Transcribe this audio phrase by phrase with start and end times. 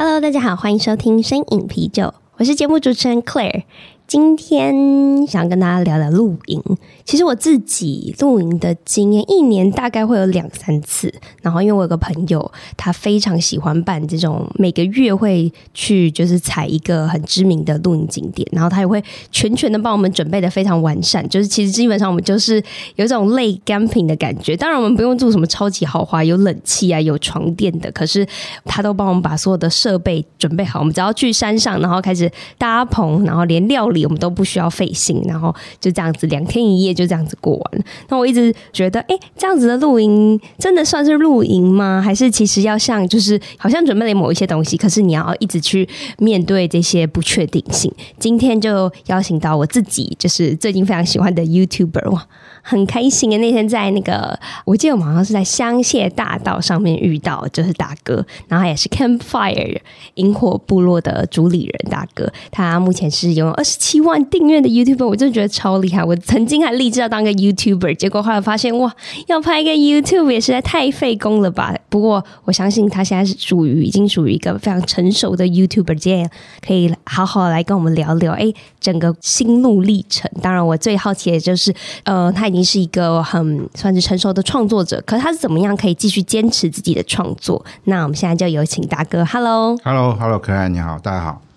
[0.00, 3.64] Hello，大家好，欢迎收听身影啤酒，我是节目主持人 Claire。
[4.08, 6.62] 今天想跟大家聊聊露营。
[7.04, 11.12] 其实我自己露营的经验，一年大概会有两三次。
[11.42, 21.26] 然后因为我有个朋友，他非常喜欢办这种每个月会去，就是采一个很知名的露营景点，然后他也会全权的帮我们准备的非常完善。
[21.28, 22.62] 就是其实基本上我们就是
[22.96, 24.56] 有一种类 camping 的感觉。
[24.56, 27.92] 当然我们不用住什么超级豪华，有冷气啊，有床垫的。
[27.92, 28.26] 可是
[28.64, 33.97] 他都帮我们把所有的设备准备好，我们只要去山上，然后开始搭棚，然后连料理。
[34.04, 37.84] 我们都不需要费心，然后就这样子两天一夜就这样子过完。
[38.08, 42.02] 那我一直觉得，哎，这样子的露营真的算是露营吗？
[42.04, 45.88] 还是其实要像就是好像准备了某一些东西，可是你要一直去
[46.18, 47.92] 面对这些不确定性。
[48.18, 52.26] 今天就邀请到我自己，就是最近非常喜欢的 YouTuber 哇。
[52.60, 59.78] 很开心的那天在那个，我记得我们好像是在香榭大道上面遇到，就是大哥，然后也是 Campfire
[60.16, 66.04] 萤火部落的主理人大哥，他目前是拥有二十七七万订阅的 YouTuber，我真的觉得超厉害。
[66.04, 68.94] 我曾经还立志要当个 YouTuber，结果后来发现哇，
[69.28, 71.74] 要拍一个 YouTube 也实在太费工了吧。
[71.88, 76.28] 不过我相信他现在是属于已经属于一个非常成熟的 YouTuber，这样
[76.60, 80.30] 可以好好来跟我们聊聊哎，整个心路历程。
[80.42, 82.62] 当然，我最好奇的就是呃，他已经。
[82.62, 87.64] 是一个很算是成熟的创作者，可是他是怎么样可以继续坚持自己的创作？
[87.84, 91.47] 那我们现在就有请大哥，Hello，Hello，Hello，可爱你好，大家好。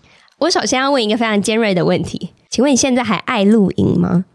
[0.42, 4.26] 我首先要问一个非常尖锐的问题，请问你现在还爱露营吗？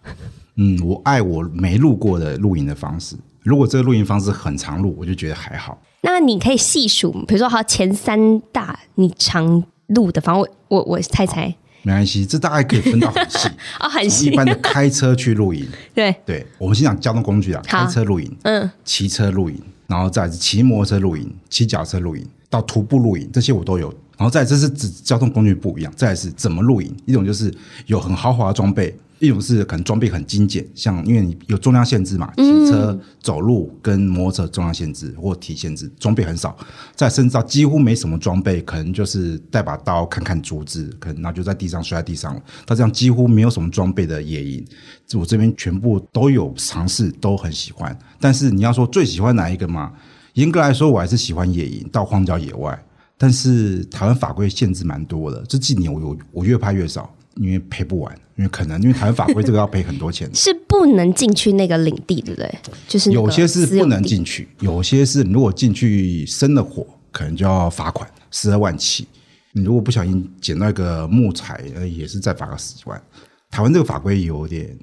[0.55, 3.17] 嗯，我爱我没录过的露营的方式。
[3.43, 5.77] 如果这个露营方式很常录，我就觉得还好。
[6.03, 11.53] 那你可以细数，比如说好前三大你常录的方式，我我我猜猜。
[11.83, 13.49] 没关系，这大概可以分到很细
[13.81, 14.27] 哦，很细。
[14.27, 23.93] 一般的开车去露营， 对对，我们先讲交通工具啊，开车露营，嗯，骑车露营，然后再是骑摩托车露营，骑脚车露营，到徒步露营，这些我都有。
[24.17, 27.53] 然后再这是指交通工具不一样，再来是怎么露营，一种就是
[27.87, 28.97] 有很豪华的装备。
[29.19, 36.55] 一种是可能装备很精简，像因为你有重量限制嘛，骑车、走路跟摩托车重量限制或体限制，装备很少。
[36.95, 42.43] 再甚至到几乎没什么装备，可能就是带把刀、看看竹子，可能然后就在地上摔在地上了。
[42.67, 44.63] 他这样几乎没有什么装备的野营，
[45.15, 47.99] 我这边全部都有尝试，都很喜欢。
[48.21, 49.95] 但是你要说最喜欢哪一个嘛？
[50.35, 52.79] 严格来说，我还是喜欢野营到荒郊野外。
[53.19, 57.13] 但是台湾法规限制蛮多的，这几年我我我越拍越少。
[57.39, 62.59] 因为赔不完，因为可能因为台湾法规这个要赔很多钱， 是不能进去那个领地，对不对？
[62.89, 69.07] 就是有些是不能进去，有些是如果进去生了火，可能就要罚款十二万起。
[69.53, 72.99] 你如果不小心捡到一个木材，呃，也是再罚个十几万。
[73.51, 74.75] 台湾这个法规有点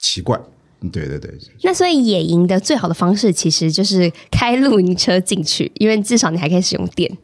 [0.00, 0.40] 奇怪，
[0.90, 1.30] 对对对。
[1.62, 7.18] 那所以野营的最好的方式其实就是开露营车进去，因为至少你还可以使用电。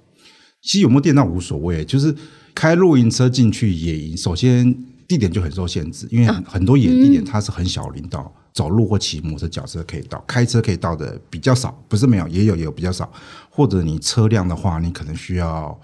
[0.63, 2.15] 其实有没有电那无所谓，就是。
[2.55, 4.77] 开露营车进去野营，首先
[5.09, 13.11] 地点就很受限制，因为很多野地点它是很小林道，走路或骑摩托脚车可以到，开车可以到的比较少，不是没有，也有也有比较少。
[13.49, 15.81] 或者你车辆的话，你可能需要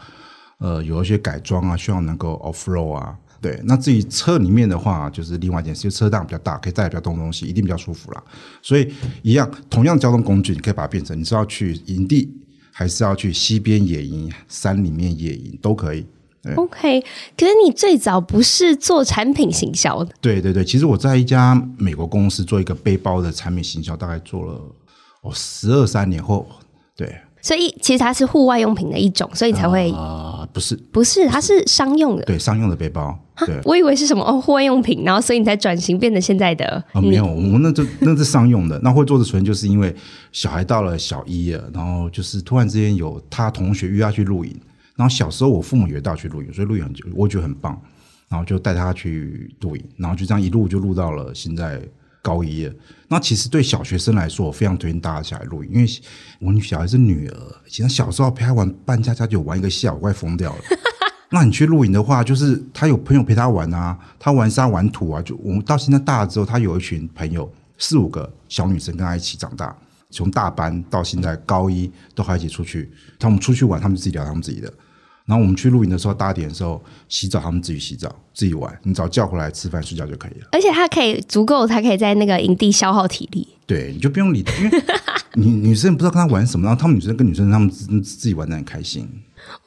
[0.59, 3.17] 呃有一些改装啊，需要能够 off road 啊。
[3.41, 8.23] 对，那至于车里面的话，就是另外一件事，就车辆比较大，可以载比较多东西，一定比较舒服啦。
[8.61, 12.31] 所以一样，同样交通工具，你可以把它变成你是要去营地，
[12.79, 16.07] 还是要去溪边野营、山里面野营都可以。
[16.55, 17.01] OK，
[17.37, 20.15] 可是你最早不是做产品行销的？
[20.21, 24.53] 对对对，其实我在一家美国公司做一个背包的产品行销，大概做了
[25.23, 26.49] 哦十二三年后，
[26.97, 27.13] 对。
[27.43, 29.93] 所以其实它是户外用品的一种，所以才会
[30.53, 33.19] 不是不是，它是商用的，对，商用的背包。
[33.47, 37.01] 对，我以为是什么哦，户外用品，然后所以你才转型变成现在的啊、哦？
[37.01, 38.79] 没有，我们那就 那是商用的。
[38.83, 39.95] 那会做的纯就是因为
[40.33, 44.55] 小孩到了小一了，然后就是突然之间有他同学约他去露营。
[44.97, 47.81] 然后小时候我父母也带我去露营，所以露营很，我觉得很棒。
[48.29, 51.81] 然后就带他去露营，然后就这样一路就录到了现在
[52.29, 52.75] 高一了。
[53.09, 55.89] 那其实对小学生来说，我非常推荐大家起来露营，因为
[56.41, 57.35] 我女小孩是女儿，
[57.67, 60.59] 其实小时候陪她玩扮家家酒玩一个下午，快疯掉了。
[61.33, 65.23] 那你去露营的话，就是她有朋友陪她玩啊，她玩沙玩土啊。
[65.23, 69.75] 就我们到现在大了之后，她有一群朋友，四五个小女生跟她一起长大，
[70.11, 72.91] 从大班到现在高一都还一起出去。
[73.19, 74.73] 他们出去玩，他们自己聊他们自己的。
[75.29, 78.75] 然后我们去露营的时候，大点的时候洗澡，他们自己洗澡，自己玩。
[78.83, 80.49] 你只要叫回来吃饭睡觉就可以了。
[80.53, 83.47] 而且他可以足够，他可以在那个营地消耗体力。
[83.67, 84.83] 对，你就不用理他，因为
[85.35, 89.07] 女女生不知道跟他玩什么，然后他们女生跟女生，他们自自己玩的很开心。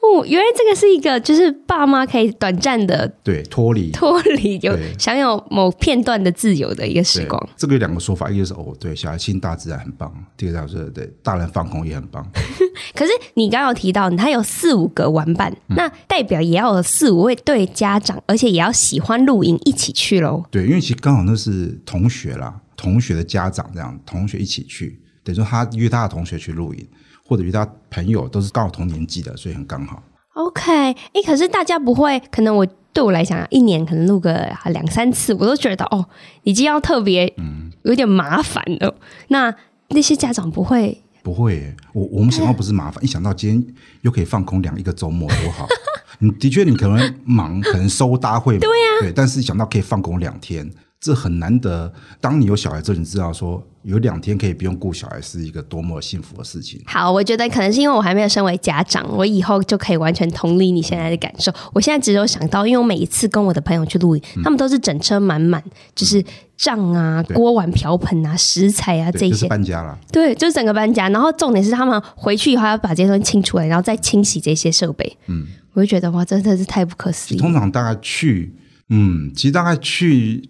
[0.00, 7.48] 哦，原来这个是一个，就是爸妈可以短暂的对脱离脱离，有享有某片段的自由的一个时光。
[7.56, 12.26] 这个有两个说法，一个是哦，对，小孩亲大自然很棒；第二个是对，大人放空也很棒。
[12.94, 20.44] 可是你刚刚有提到，他有四五个玩伴，嗯、那代表也要有四五位对家长，而且也要喜欢露营一起去喽。
[20.50, 26.86] 对，因为其实刚好那是同学啦，同学的家长这样，同学一起去，等于说他约他的同学去露营。
[27.32, 30.02] 或者与他朋友都是刚好同年纪的，所以很刚好。
[30.34, 36.04] OK，哎、欸，可是大家不会，可能我对我来讲，一年可能录个两三次，我都觉得哦，
[36.42, 38.88] 已经要特别，嗯，有点麻烦了。
[38.88, 38.94] 嗯、
[39.28, 39.54] 那
[39.88, 41.02] 那些家长不会？
[41.22, 45.66] 不会，我我们想到不是麻烦，一想到今天又可以放空两一个周末多好。
[46.20, 50.70] 你的确，你可能忙，可能收大会，对呀、啊，对，但是想到可以放空两天。
[51.02, 51.92] 这很难得。
[52.20, 56.80] 当你有小孩之后，你知道说有两天可以不用顾小孩，是一个多么幸福的事情。
[56.86, 61.52] 好，我觉得可能是因为我还没有身为家长，我以后就可以完全同理你现在的感受。
[61.72, 65.60] 我现在只有想到，因为我每一次跟我的朋友去露营，嗯、他们都是整车满满，
[65.96, 66.24] 就是
[66.56, 69.98] 帐啊、嗯、锅碗瓢盆啊、食材啊这些，就是搬家了。
[70.12, 71.08] 对，就是整个搬家。
[71.08, 75.18] 然后重点是他们回去以后要把这些东西清出来，然后再清洗这些设备。
[75.26, 77.38] 嗯，我就觉得哇，真的是太不可思议。
[77.38, 78.54] 通常大家去。
[78.88, 80.48] 嗯，其实大概去，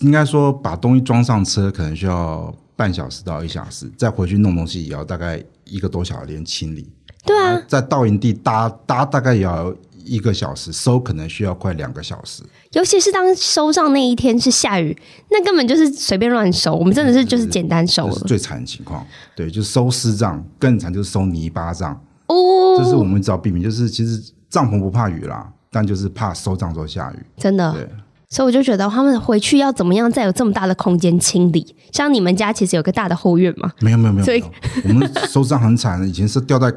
[0.00, 6.90] 应该说把东西装上车，可能需要半小时到一小时，再回去弄东西也要大概一个多小时连清理。
[7.26, 9.74] 对啊，在到营地搭搭大概也要
[10.04, 12.42] 一个小时，收可能需要快两个小时。
[12.72, 14.96] 尤其是当收账那一天是下雨，
[15.30, 16.74] 那根本就是随便乱收。
[16.74, 19.06] 我们真的是就是简单收了，最惨的情况。
[19.36, 21.94] 对，就收湿帐，更惨就是收泥巴帐。
[22.26, 24.20] 哦，这是我们只要避免，就是其实
[24.50, 25.50] 帐篷不怕雨啦。
[25.74, 27.72] 但就是怕收帐时候下雨，真的。
[27.72, 27.88] 对，
[28.28, 31.74] 所以我就觉得他们回去要怎么样再有这么大的空间清理？
[31.90, 33.72] 像你们家其实有个大的后院嘛？
[33.80, 34.44] 没有没有没有，所以
[34.84, 36.72] 我们收帐很惨，以前是吊在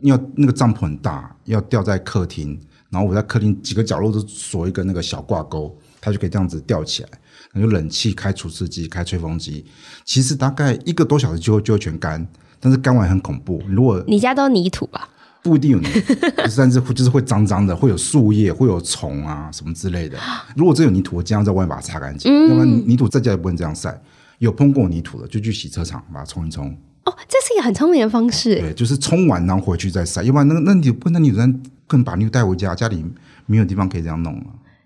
[0.00, 2.58] 要那个帐篷很大，要吊在客厅，
[2.88, 7.08] 然后我在客厅几个角落都锁一个那个小挂钩，它就可以这样子吊起来，
[7.52, 9.66] 然后冷气开除湿机开吹风机，
[10.06, 12.26] 其实大概一个多小时就会就会全干，
[12.58, 13.62] 但是干完很恐怖。
[13.68, 15.10] 如果你家都泥土吧？
[15.42, 15.88] 不一定有泥，
[16.36, 20.18] 但是就是会脏脏的，会有树叶，会有虫啊什么之类的。
[20.56, 22.32] 如果真有泥土，我尽量在外面把它擦干净。
[22.32, 24.00] 嗯、要不然泥土在家也不能这样晒。
[24.38, 26.66] 有碰过泥土的，就去洗车场把它冲一冲。
[27.04, 28.56] 哦，这是一个很聪明的方式。
[28.60, 30.22] 对，就是冲完然后回去再晒。
[30.22, 33.04] 要不然那个那你不那你人更把泥土带回家，家里
[33.46, 34.44] 没有地方可以这样弄了。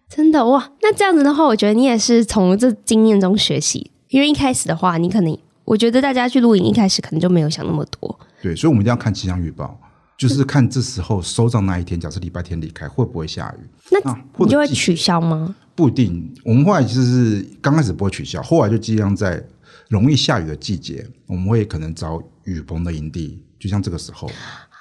[0.08, 3.90] 真的哇，那这样子的话，我觉得你也是从这经验中学习。
[4.08, 8.18] 因为一开始的话，你可能我觉得大家去露营一开始可能就没有想那么多。
[8.42, 9.78] 对，所以我们一定要看气象预报。
[10.22, 13.68] 就是看这时候收账那一天，假设礼拜天离开会不会下雨？
[14.04, 15.52] 那你就会取消吗？
[15.74, 16.32] 不一定。
[16.44, 19.44] 我们后来就是刚开始不会取消，后来就尽量在
[19.88, 24.28] 容易下雨的季节，我们会可能找雨棚的营地，就像这个时候，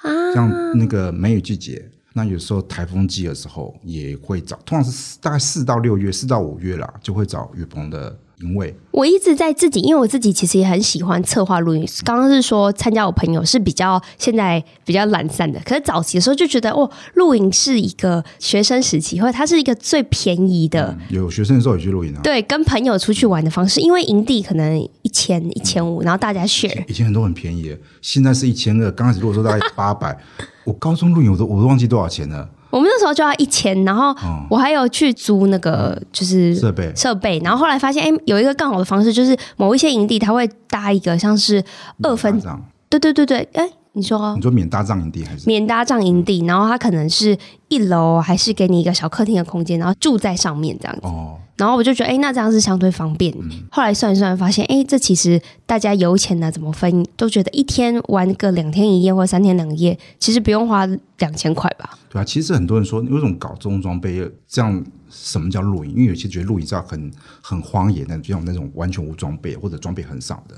[0.02, 0.48] 啊，像
[0.78, 8.16] 那个梅雨季节，那有时候台风季的时候也会找，通常是大概四到六月，四到五月啦，就会找雨棚的。
[8.42, 11.86] 因为我一直在自己，因为我自己其实也很喜欢策划露营。
[12.04, 20.94] 刚刚是说参加我朋友是比较现在比较懒散的，可是早期的时候就觉得哦，露营是一个学生时期，或者它是一个最便宜的。
[20.98, 22.20] 嗯、有学生的时候也去露营啊。
[22.22, 26.84] 对，跟朋友出去玩的方式，因为营地可能一千一千五，然后大家 share。
[26.88, 28.90] 以前很多很便宜，现在是一千二。
[28.92, 30.16] 刚开始如果说大概八百，
[30.64, 32.48] 我高中露营我都我都忘记多少钱了。
[32.72, 34.16] 我们那时候就要一千，然后
[34.48, 41.62] 我还有去租那个就是设备设备，然后后来发现，哎，有一个更好的方式，就是某一些营地它会搭一个像是
[42.02, 42.40] 二分，
[42.88, 46.44] 对对对对，哎，你说，你说免搭帐营地还是免搭帐营地？
[46.46, 47.36] 然后它可能是
[47.68, 51.02] 一楼还是给你一个小客厅的空间，然后住在上面这样子。
[51.06, 51.36] 哦。
[51.56, 53.32] 然后我就觉得，哎，那这样是相对方便。
[53.38, 60.86] 嗯、后来算一算，发现，哎，这其实大家油钱呢怎么分，都觉得一天玩个两天一夜或三天两夜，其实不用花
[61.18, 61.90] 两千块吧？
[62.08, 64.28] 对啊，其实很多人说，你为什么搞重装备？
[64.48, 65.92] 这样什么叫露营？
[65.92, 67.10] 因为有些觉得露营是要很
[67.42, 70.56] 很荒野的，就像那种完全无装备或者装备很少的。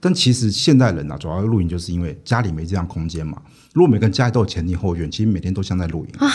[0.00, 3.40] 但其实现代人啊，主要露营就是因为家里没这样空间嘛。
[3.72, 6.28] 如果每个人家里都有前庭后院，其实每天都像在露营啊。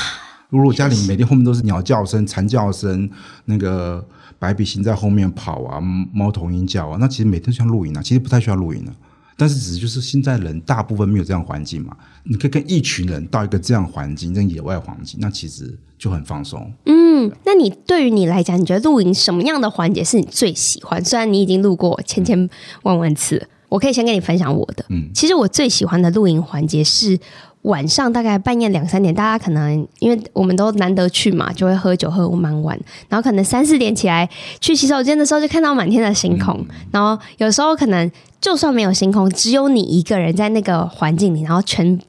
[0.49, 3.09] 如果家里每天后面都是鸟叫声、蝉叫声，
[3.45, 4.05] 那个
[4.39, 5.81] 白鼻心在后面跑啊，
[6.13, 8.93] 猫头鹰叫啊，那其实每天像露营啊，其实不太需要露营了。
[9.39, 16.71] 但是只是就是现在人大部分没有这样环境嘛，你可以跟一群人到一个这样环境，这样野外环境，那其实就很放松。
[16.85, 21.03] 嗯，那你对于你来讲，你觉得露营什么样的环节是你最喜欢？
[21.03, 22.49] 虽然你已经录过千千
[22.83, 24.85] 万万次，我可以先跟你分享我的。
[24.89, 27.19] 嗯，其实我最喜欢的露营环节是。
[27.67, 34.27] 晚上大概半夜两三点，大家可能因为我们都难得去嘛，就会喝酒喝蛮晚，然后可能三四点起来
[34.59, 36.55] 去洗手间的时候，就看到满天的星空。
[36.69, 38.09] 嗯、然后有时候可能
[38.39, 41.99] 就算没有星空，只有你一个人在那个环境里，然后全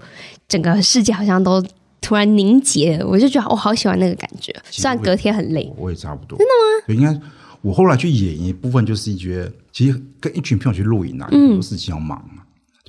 [0.47, 1.63] 整个世界好像都
[2.01, 4.55] 突然凝结了，我就觉得我好喜欢那个感觉。
[4.71, 6.39] 虽然隔天很累，我也差不多。
[6.39, 6.95] 真的吗？
[6.95, 7.21] 应该
[7.63, 12.23] 我后来去演一部分就是觉得，其实跟一群朋友去露营啊，很多事情要忙。
[12.33, 12.39] 嗯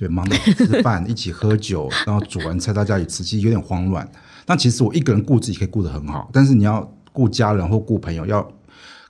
[0.00, 4.10] 对，忙着吃饭， 一起喝酒，然后煮完菜大家里吃，其实有点慌乱。
[4.46, 8.50] 但其实我一个人顾自己可以顾得很好，但是你要顾家人或顾朋友，要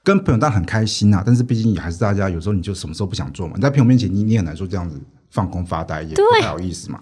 [0.03, 1.23] 跟朋友当然很开心啊。
[1.25, 3.53] 但是毕竟也还是大家，有时候你就什么时候不想做嘛。
[3.55, 7.01] 你在朋友面前，你你很难说这样子放空发呆，也不太好意思嘛。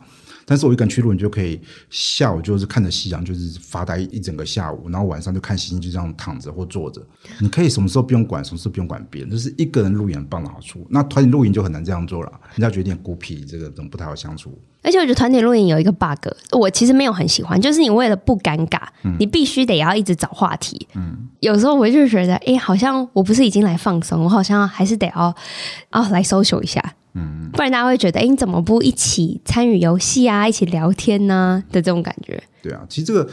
[0.48, 7.06] 但是我一个人去露营，你就可以下午就是看着夕阳，就是发呆一整个下午，然后晚上就看星星，就这样躺着或坐着。
[7.38, 10.86] 你可以什么时候不用管，什么时候不用管别人，就是一个人露营很棒的好处。
[10.88, 14.58] 那团体露营就很难这样做了，人家觉得有点孤僻，这个怎么不太好相处。
[14.80, 20.88] 而且我觉得团体露营有一个 bug，我其实没有很喜欢，就是你为了不尴尬，嗯、你必须得要一直找话题。
[20.94, 25.34] 嗯，有时候我就觉得，哎，好像我不是已经来放松，我好像还是得要
[25.90, 26.94] 啊来 social 一下。
[27.18, 32.40] 嗯，不然大家会觉得，哎，你怎么不一起参与游戏啊，一起聊天呢、啊、的这种感觉？
[32.62, 33.28] 对啊，其实这个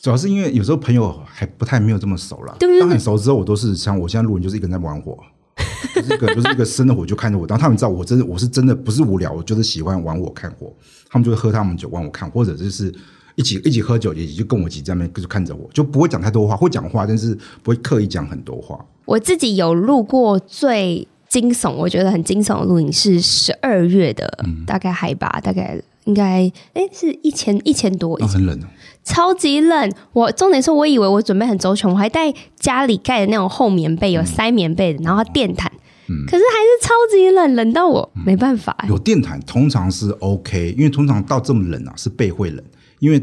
[0.00, 2.80] 主要是因为有时候朋友还不太没有这么熟了，对不对？
[2.80, 5.16] 当很熟之后，我都是像我现在录音，就是一个人在玩火，
[5.94, 10.72] 就是一个就是一个生的火就看着我，当他们知道我真的我是真的不是无聊，我就是喜欢玩我看火，
[11.08, 12.94] 他们就会喝他们酒玩我看，或者就是
[13.34, 18.78] 一起一起喝酒，也就跟我一起在那边就看着我，就不会讲太多话，会讲话，但是不会刻意讲很多话。
[19.04, 21.08] 我自己有录过最。
[21.28, 28.58] 惊悚，我觉得很惊悚的露营是十二月的，嗯、大概海拔大概应该哎是一千一千多，哦，很冷，
[29.04, 29.92] 超级冷。
[30.12, 35.70] 我重点是我以为我准备很周全，我还带家里盖的那种厚棉被，有塞棉被的，然后电毯，
[36.08, 38.74] 嗯，可是还是超级冷，冷到我没办法。
[38.88, 42.64] 有电毯通常是 OK，因为通常到这么冷啊，是背会冷，
[43.00, 43.22] 因为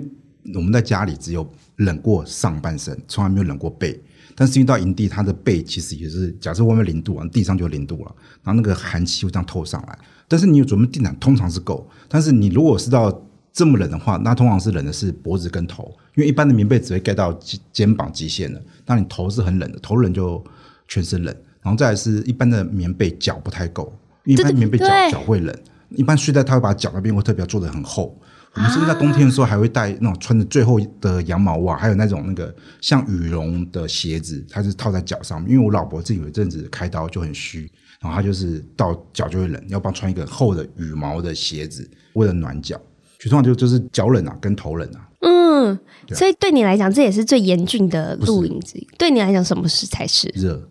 [0.53, 1.47] 我们在家里只有
[1.77, 3.99] 冷过上半身，从来没有冷过背。
[4.35, 9.97] 但是因为到营地，它的背其实也是，假设外面零度啊，地上就零度了，然后那个寒气会这样透上来。
[10.27, 11.87] 但是你有准备地毯，通常是够。
[12.09, 17.31] 但是你如果是到这么冷的话，那通常是冷的是脖子跟头，因为一般的棉被只会盖到
[17.71, 20.43] 肩膀极限的，那你头是很冷的，头冷就
[20.87, 21.33] 全身冷。
[21.61, 23.91] 然后再来是一般的棉被脚不太够，
[24.25, 25.55] 因为一般棉被脚脚会冷，
[25.91, 28.19] 一般睡袋它会把脚那边会特别做得很厚。
[28.55, 35.51] 我们甚至在冬天的时候还会带那种穿着最厚的羊毛袜，还有那种那个像羽绒的鞋子，它是套在脚上面。
[35.51, 37.69] 因为我老婆自己有一阵子开刀就很虚，
[37.99, 42.79] 然后她就是到脚就会冷，要帮穿一个厚的羽毛的鞋子，为了暖脚。
[43.19, 45.09] 其实就就是脚冷啊，跟头冷啊。
[45.21, 45.79] 嗯，啊、
[46.13, 48.81] 所以对你来讲，这也是最严峻的露营之一。
[48.81, 50.69] 是对你来讲，什么事才是热？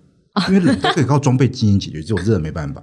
[0.48, 2.82] 因为冷都可以靠装备进行解决，只有热没办法。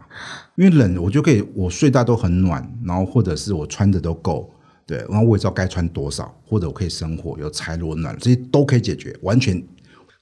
[0.58, 4.54] 因为冷，我就可以我睡袋都很暖，然后或者是我穿的都够。
[4.92, 9.64] 对，然后我也知道该穿多少，或者我可以生火，有柴炉暖，这些都可以解决，完全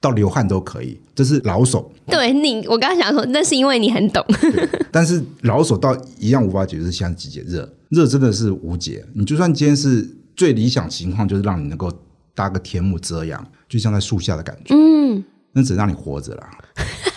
[0.00, 0.96] 到流汗都可以。
[1.12, 1.90] 这是老手。
[2.06, 4.24] 对你，我刚刚想说，那是因为你很懂。
[4.92, 9.04] 但是老手到一样无法解决，是现在季节热，热真的是无解。
[9.12, 11.92] 你就算今天是最理想情况，就是让你能够
[12.32, 14.72] 搭个天幕遮阳，就像在树下的感觉。
[14.76, 16.48] 嗯，那只能让你活着啦。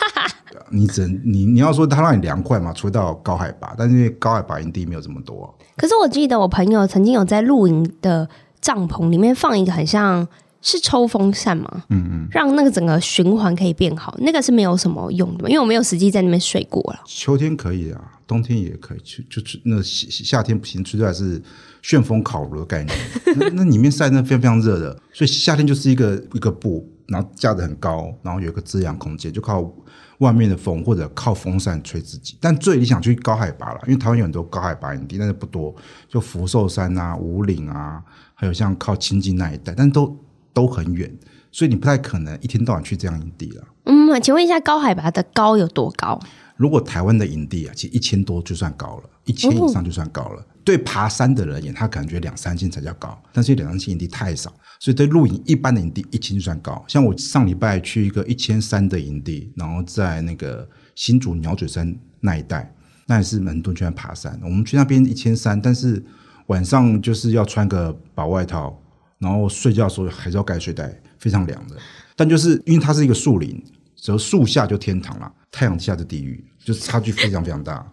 [0.73, 2.73] 你只能你你要说它让你凉快嘛？
[2.73, 5.53] 除非到高海拔，但是因为高海拔营地没有这么多。
[5.77, 8.27] 可是我记得我朋友曾经有在露营的
[8.59, 10.27] 帐篷里面放一个很像
[10.63, 14.17] 是抽风扇吗，嗯嗯，让那个整个循环可以变好。
[14.19, 17.01] 那个是没有什么用的，因为我没有实际在那边睡过了。
[17.05, 21.39] 秋天可以啊，冬天也可以去，就就那夏夏天不行，吹出来是
[21.81, 22.97] 旋风烤炉的概念。
[23.37, 29.71] 那那里面晒那非常非常热的，所以夏天就是一个一个布，然后架得很高，然后有一个遮阳空间，就靠。
[30.19, 35.75] 外面的风或者靠风扇吹自己，但最理想去高海拔了，因为台湾有很多高海拔营地，但是不多，
[36.07, 38.01] 就福寿山啊、五岭啊，
[38.33, 40.15] 还有像靠清境那一带，但都
[40.53, 41.11] 都很远，
[41.51, 43.63] 所以你不太可能一天到晚去这样营地了。
[43.85, 46.19] 嗯，请问一下，高海拔的高有多高？
[46.55, 50.41] 如果台湾的营地啊，其实一千多就算高了，一千以上就算高了。
[50.41, 54.53] 哦、对爬山的人而言，他感觉两三千才叫高，但是两三千营地太少。
[54.79, 62.73] 所以对露营一般的营地一千就算高，像我上礼拜去一个一千三的营地，然后在那个新竹鸟嘴山那一带，
[63.07, 64.39] 那也是很多人去那爬山。
[64.43, 66.03] 我们去那边一千三，但是
[66.47, 68.79] 晚上就是要穿个薄外套，
[69.23, 71.75] 然后睡觉的时候还是要盖睡袋，非常凉的。
[72.15, 73.63] 但就是因为它是一个树林，
[73.95, 77.83] 只有树下就天堂了，太阳下就地狱，就是差距非常非常大。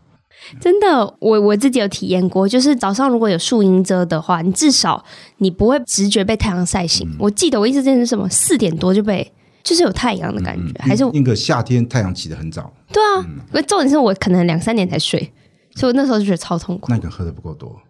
[0.59, 5.05] 真的，我我自己有体验过，就是早上如果有树荫遮的话，你至少
[5.37, 7.07] 你不会直觉被太阳晒醒。
[7.11, 9.31] 嗯、我记得我一直记得是什么，四点多就被，
[9.63, 12.73] 就是有太阳的感觉，嗯、还是那个夏天太阳起得很早。
[12.91, 15.21] 对啊，那、嗯、重点是我可能两三点才睡，
[15.75, 16.87] 所以我那时候就觉得超痛苦。
[16.89, 17.79] 那个喝的不够多，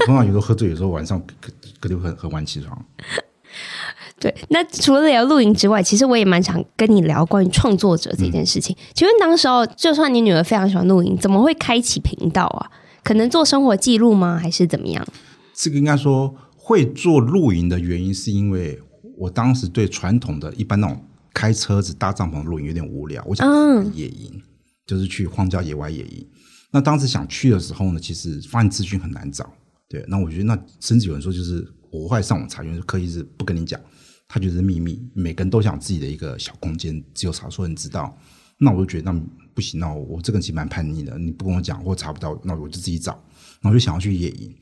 [0.00, 2.84] 通常有时候喝醉，有时候晚上可可能很很晚起床。
[4.18, 8.74] 对，那除了聊露营之外，其实我也蛮想跟你聊关于创作者这件事情。
[8.78, 12.70] 嗯、请问当时候，就算你女儿非常喜欢露营，怎么会开启频道啊？
[13.02, 14.38] 可能做生活记录吗？
[14.40, 15.06] 还是怎么样？
[15.52, 18.80] 这个应该说会做露营的原因，是因为
[19.18, 23.46] 我当时对传统的一般那种开车子搭帐篷露营有点无聊，我想
[23.94, 24.42] 野营，嗯、
[24.86, 26.26] 就是去荒郊野外野营。
[26.70, 29.52] 那当时想去的时候呢，其实发现资讯很难找。
[29.94, 33.80] 对，那我觉得那甚至有人说，就是我后来上网查，就是刻意是不跟你讲。
[34.26, 38.18] 他觉得是秘密，每个人都想自己的一个小空间，只有少数人知道。
[38.58, 39.22] 那我就觉得那
[39.54, 43.12] 不行，那我，我这个人其实蛮叛逆的，你不跟我讲或查不到，那我就自己找。
[43.60, 44.52] 然后我就想要去野营，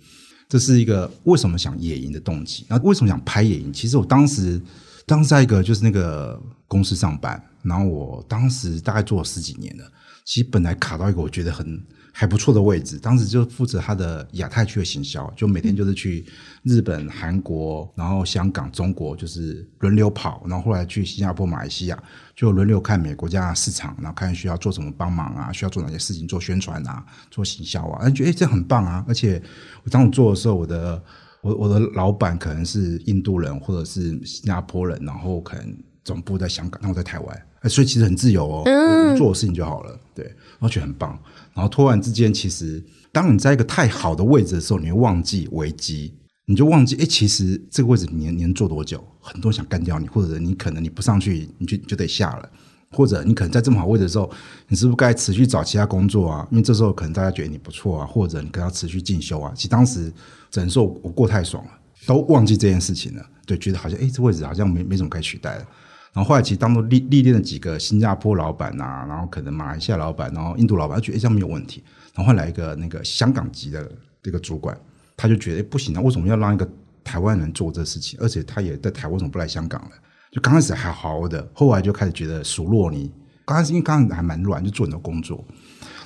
[0.50, 2.66] 这是一个为什么想野营的动机。
[2.68, 3.72] 那为什么想拍野营？
[3.72, 4.60] 其实我当时
[5.06, 9.90] 当时在一个就是那个公司上班，然后我当时大概做了十几年了，
[10.26, 11.82] 其实本来卡到一个我觉得很。
[12.12, 16.24] 还不错的位置，当时就负责他的亚太区的行销，就每天就是去
[16.62, 22.02] 日本、韩国，然后香港、中国，就是轮流跑，然后后来去新加坡、马来西亚，
[22.36, 29.04] 就轮流看美国家市场，然后看需要做什么帮忙啊，需要做哪些事情做宣传啊，做行销啊，觉得哎这很棒啊！
[29.08, 29.42] 而且
[29.82, 31.02] 我当时做的时候，我的
[31.40, 41.18] 我我的老板可能是印度人或者是新加坡人，然后可能总部在香港，那我在台湾，所以其实很自由哦，嗯、做的事情就好了，对，我觉得很棒。
[41.54, 46.14] 然后突然之间，其实当你在一个太好的位置的时候，你会忘记危机，
[46.46, 49.02] 你就忘记哎，其实这个位置你能你能做多久？
[49.20, 52.50] 很多人想干掉你，或者你可能你不上去，你就就得下了，
[52.90, 54.28] 或者你可能在这么好位置的时候，
[54.66, 56.48] 你是不是该持续找其他工作啊？
[56.50, 59.52] 因为这时候可能大家觉得你不错啊，或者你可能要持续进修啊。
[59.54, 60.12] 其实当时
[60.50, 61.70] 只能说我过太爽了，
[62.06, 65.66] 都忘记这件事情了，对，觉得好像哎，这位置好像没没什么可以取代的。
[66.12, 71.82] 然后后来其实当中历历练了几个新加坡老板啊，然后可能马来西亚老板，然后印度老板，他觉得这样没有问题。
[72.14, 73.90] 然后后来一个那个香港籍的
[74.22, 74.78] 这个主管，
[75.16, 76.68] 他就觉得不行啊，为什么要让一个
[77.02, 78.18] 台湾人做这事情？
[78.20, 79.90] 而且他也在台湾，为什么不来香港了？
[80.30, 83.10] 就刚开始还好好的，后来就开始觉得数落你。
[83.44, 85.42] 刚开始因为刚开始还蛮乱，就做很多工作。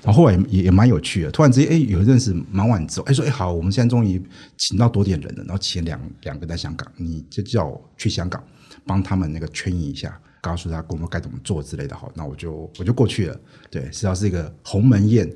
[0.02, 4.22] 然后后来也也蛮有趣的，突然之间哎，有认识蛮晚之后，哎说哎好，我们现在终于
[4.56, 8.40] 请到多点人了，然后请两两个在香港，你就叫我去香港。
[8.86, 13.36] 帮他们那个圈一下，告诉他工作该怎么做之类的，好，那我就我就过去了。
[13.68, 15.28] 对，实际上是一个鸿门宴。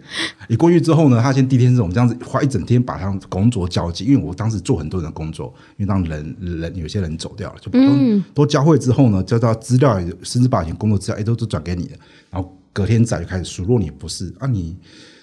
[0.48, 11.96] 你过去之后呢，他先第一天是我们这样子花一整天把他工作交接，因为我当时做很多人的工作，因为当人人有些人走掉了，就都、嗯、都交会之后呢，交到资料，甚至把以前工作资料哎都都转给你了。
[12.30, 14.76] 然后隔天再就开始数落你不是啊你，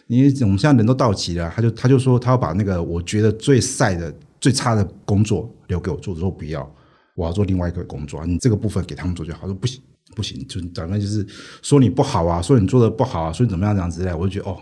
[0.08, 6.70] 你你我们现在人都到齐了，他就他就说他要把那个我觉得最晒的最差的工作留给我做，说不要。
[7.18, 9.48] 我要做另外一个工作，你这个部分给他们做就好。
[9.48, 9.82] 说不行，
[10.16, 11.26] 不行，就反正就是
[11.64, 14.14] 说你不好啊，说你做的不好啊，说你怎么样这样之类。
[14.14, 14.58] 我就觉得哦，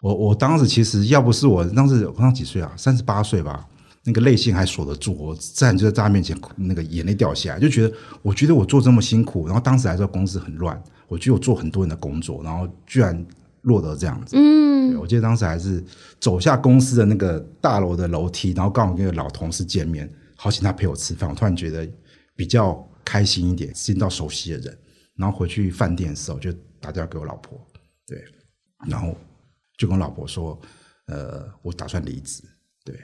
[0.00, 3.64] 我我当时其实要不是我当时我当时几岁啊，三十八岁吧，
[4.02, 13.24] 那个泪腺还锁得住，我自然就在大家面前那个眼泪掉下来，就觉得我觉得我做这么辛苦，然后当时还说公司很乱，我觉得我做很多人的工作，然后居然
[13.60, 14.34] 落得这样子。
[14.36, 15.80] 嗯，我记得当时还是
[16.18, 20.12] 走下公司的那个大楼的楼梯，然后刚好跟老同事见面。
[20.42, 21.88] 好，请他陪我吃饭，我突然觉得
[22.34, 24.76] 比较开心一点，见到熟悉的人，
[25.14, 27.64] 然后回去饭店的时候就打电话给我老婆，
[28.04, 28.20] 对，
[28.88, 29.16] 然后
[29.78, 30.60] 就跟我老婆说，
[31.06, 32.42] 呃，我打算离职，
[32.84, 32.98] 对，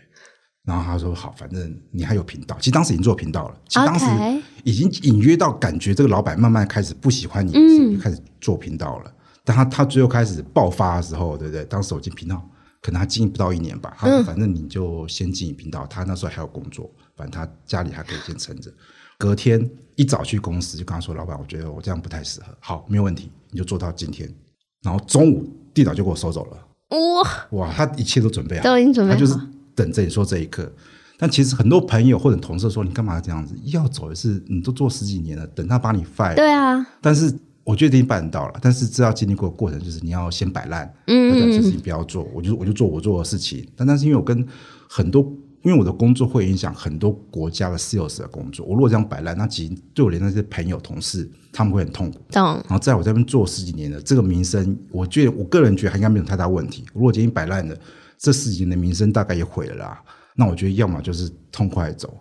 [0.64, 4.04] 然后他说好，反正你还有频道，其实当时已经做频道了，其实当时
[4.64, 11.64] 已经隐约到感觉这个老板慢慢开始不喜欢你，嗯，就开始做频道了，但他他最后开始爆发的时候，对不对？
[11.66, 12.44] 当时我进频道。
[12.80, 15.84] 可能他经营不到一年吧，他说反正你就先经营频道。
[15.84, 16.88] 嗯、他那时候还有工作，
[17.18, 18.72] 反正他家里还可以先撑着。
[19.18, 24.32] 隔天一早去公司，就跟他说：“老板，我觉得我这样不太适合。”好，没有问题，你就做到今天。
[24.82, 26.56] 然后中午电脑就给我收走了。
[26.96, 29.36] 哇哇，他一切都准备好，都已经准备好，他就是
[29.74, 30.72] 等着你说这一刻。
[31.18, 33.54] 但其实很多朋友或者同事说：“你干嘛这样子？
[33.64, 37.36] 要走的是你都做十几年了，等他把你 fire。”对啊，但是。
[37.64, 42.22] 我觉得已经办到了，但是知道经历过的过程，就是你要先摆烂，嗯，这件事情不要做。
[42.32, 44.42] 我就我就做我做的事情，但但是因为我跟
[44.88, 45.30] 很多，
[45.62, 48.64] 因为我的工作会影响很多国家的 sales 的工作。
[48.64, 52.20] 我如果这样摆烂，那其实对我连那些朋友同事他们会很痛苦。
[52.30, 52.44] 懂。
[52.44, 56.84] 然后在我这边做十几年的这个名声，我觉得我个人觉得还应该没有太大问题。
[56.94, 57.76] 如果今天摆烂了，
[58.16, 60.02] 这十几年的名声大概也毁了啦。
[60.34, 62.16] 那我觉得要么就是痛快走。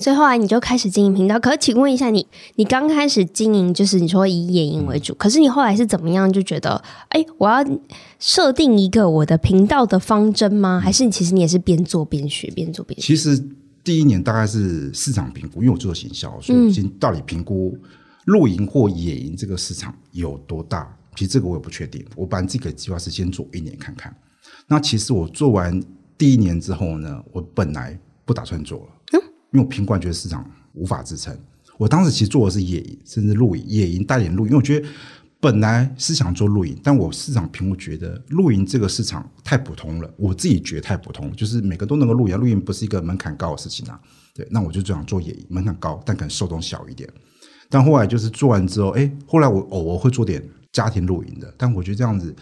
[0.00, 7.64] 所以后来你就开始经营频道，可是请问一下你，你刚开始经营就是你说以野营为主，嗯、可是你后来是怎么样就觉得，哎，我要
[8.18, 10.80] 设定一个我的频道的方针吗？
[10.82, 13.06] 还是你其实你也是边做边学，边做边学？
[13.06, 13.44] 其实
[13.84, 17.76] 第一年大概是市场评估，因为我做行销，所以先到底评估
[18.24, 20.96] 露营或野营这个市场有多大？
[21.16, 22.02] 其实这个我也不确定。
[22.16, 24.14] 我本来这个计划是先做一年看看。
[24.66, 25.78] 那其实我做完
[26.16, 28.86] 第一年之后呢，我本来不打算做了。
[29.52, 31.36] 因为我品管觉市场无法支撑。
[31.78, 34.86] 我当时其实做的是野营，甚至露营，野营带点露营，因为我觉得
[35.40, 43.98] 本来是想做露营，但我市场评估觉得露营这个市场太普通了，我自己觉得太普通，就是每个都能够露营，露营不是一个门槛高的事情啊。
[44.34, 47.08] 对，那我就这样做野营，门槛高，但可能受众小一点。
[47.70, 52.34] 但后来就是做完之后，哎，后来我偶尔会做点家庭露营的，但我觉得这样子，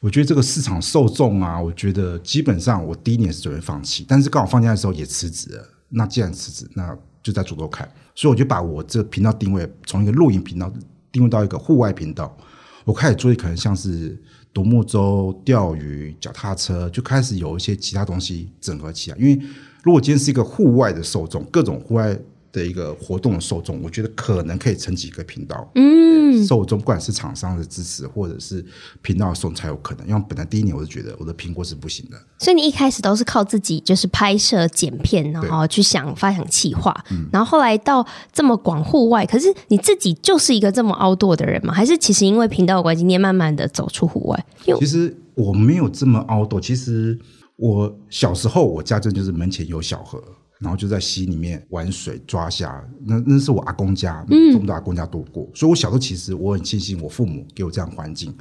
[0.00, 5.68] 我觉得这个市场受众啊，我觉得基本上我第一年是准备放弃，但是刚好放假的时候也辞职了。
[5.94, 7.88] 那既然辞职，那就再做做看。
[8.14, 10.72] 所以我就把我这频道定位从一个露营频道
[11.10, 12.36] 定位到一个户外频道，
[12.84, 14.20] 我开始做可能像是
[14.52, 19.40] 独木舟、钓鱼、脚踏车，就开始有一些其他东西整合起来，因为。
[19.84, 22.18] 如果今天是一个户外的受众，各种户外
[22.54, 25.68] 的一个活动的受众，我觉得可能可以撑起一个频道。
[25.74, 28.64] 嗯，受众不管是厂商的支持，或者是
[29.02, 30.06] 频道的受众才有可能。
[30.06, 36.94] 因为本来第一年我就觉得我的苹果是不行的，所以你一开始都是靠自己，就是拍摄、剪片，然后去想发想企划，
[37.32, 41.74] 然后后来到这么广户外，可是你自己就是一个这么 outdoor 的人吗？
[41.74, 44.46] 还是其实因为频道的关系，你也慢慢的走出户外？
[44.78, 47.18] 其实我没有这么 outdoor，其实。
[47.56, 50.20] 我小时候，我家真就是门前有小河，
[50.64, 52.82] 然后就在溪里面玩水抓虾。
[53.04, 55.48] 那那是我阿公家，这么多阿公家度过。
[55.54, 58.34] 所以，我小时候其实我很庆幸我父母给我这样环境，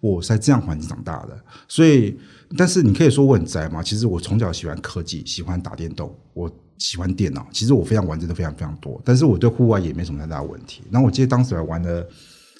[0.00, 1.40] 我在这样环境长大的。
[1.68, 2.18] 所以，
[2.56, 3.82] 但是你可以说我很宅嘛？
[3.82, 7.46] 其实我从小喜欢科技，喜欢打电动，我喜欢电脑。
[7.52, 9.00] 其实我非常玩，真的非常非常多。
[9.04, 10.82] 但是我对户外也没什么太大的问题。
[10.90, 12.06] 然后我记得当时还玩了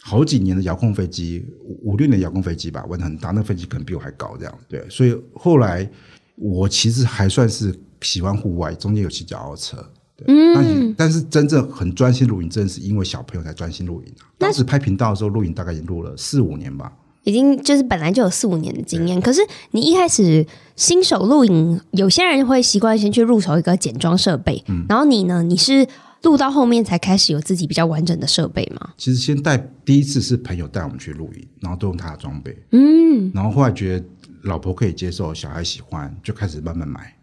[0.02, 1.44] 好几年的遥控飞机，
[1.82, 4.88] 五六年遥控飞机吧，玩得很大，那个飞机可能比我还高，这样对。
[4.88, 5.88] 所以后来
[6.36, 9.76] 我其实还算是喜欢户外，中间有骑脚踏车，
[10.16, 10.24] 对。
[10.28, 14.12] 嗯，但是真正很专心露营，真的是因为小朋友才专心露营。
[14.36, 16.92] 当时拍频道的时候，露营大概已经录了四五年吧，
[17.24, 19.20] 已经就是本来就有四五年的经验。
[19.20, 19.40] 可是
[19.72, 25.86] 你一开始新手露营，有些人会习惯先去入手一个简装设备，嗯，然后你呢，你是？
[26.24, 28.90] 录到后面才开始有自己比较完整的设备吗？
[28.96, 34.04] 其实先带第一次是朋友带我们去露营，然后都用他的装备，嗯，然后后来觉得
[34.42, 37.14] 老婆可以接受，小孩喜欢，就开始慢慢买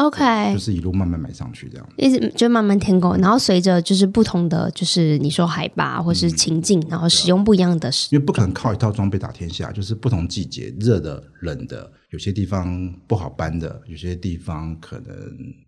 [0.00, 15.14] ，OK，就是一路慢慢买上去这样，一直就慢慢添购，然后随着就是不同的就是你说海拔或是情境，嗯、然后使用不一样的，因为不可能靠一套装备打天下，就是不同季节热的冷的，有些地方不好搬的，有些地方可能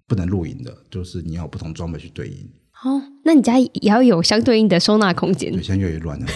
[0.06, 2.48] 不能露营的，就是你要有不同装备去对应。
[2.84, 5.52] 哦，那你家也要有相对应的收纳空间。
[5.52, 6.26] 对，现在越来越乱了，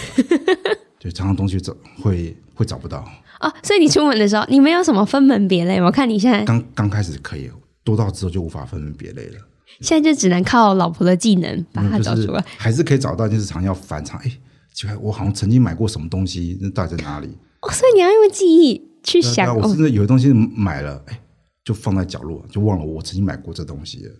[0.97, 3.05] 就常常东西找会会找不到。
[3.41, 5.87] 哦，所以你出门的时候，你没有什么分门别类吗？
[5.87, 7.51] 我看你现在刚刚开始可以，
[7.87, 9.39] 多到之后就无法分门别类了。
[9.79, 14.17] 现在就只能靠老婆的技能把它找出来，就是、还是可以找到，就是常要翻查。
[14.17, 14.31] 哎，
[14.73, 17.27] 奇怪，我好像曾经买过什么东西，那到底在哪里？
[17.61, 19.55] 哦，所以你要用记忆去想。
[19.55, 21.17] 我甚至有些东西买了，哎，
[21.63, 24.11] 就放在角落，就忘了我曾经买过这东西了。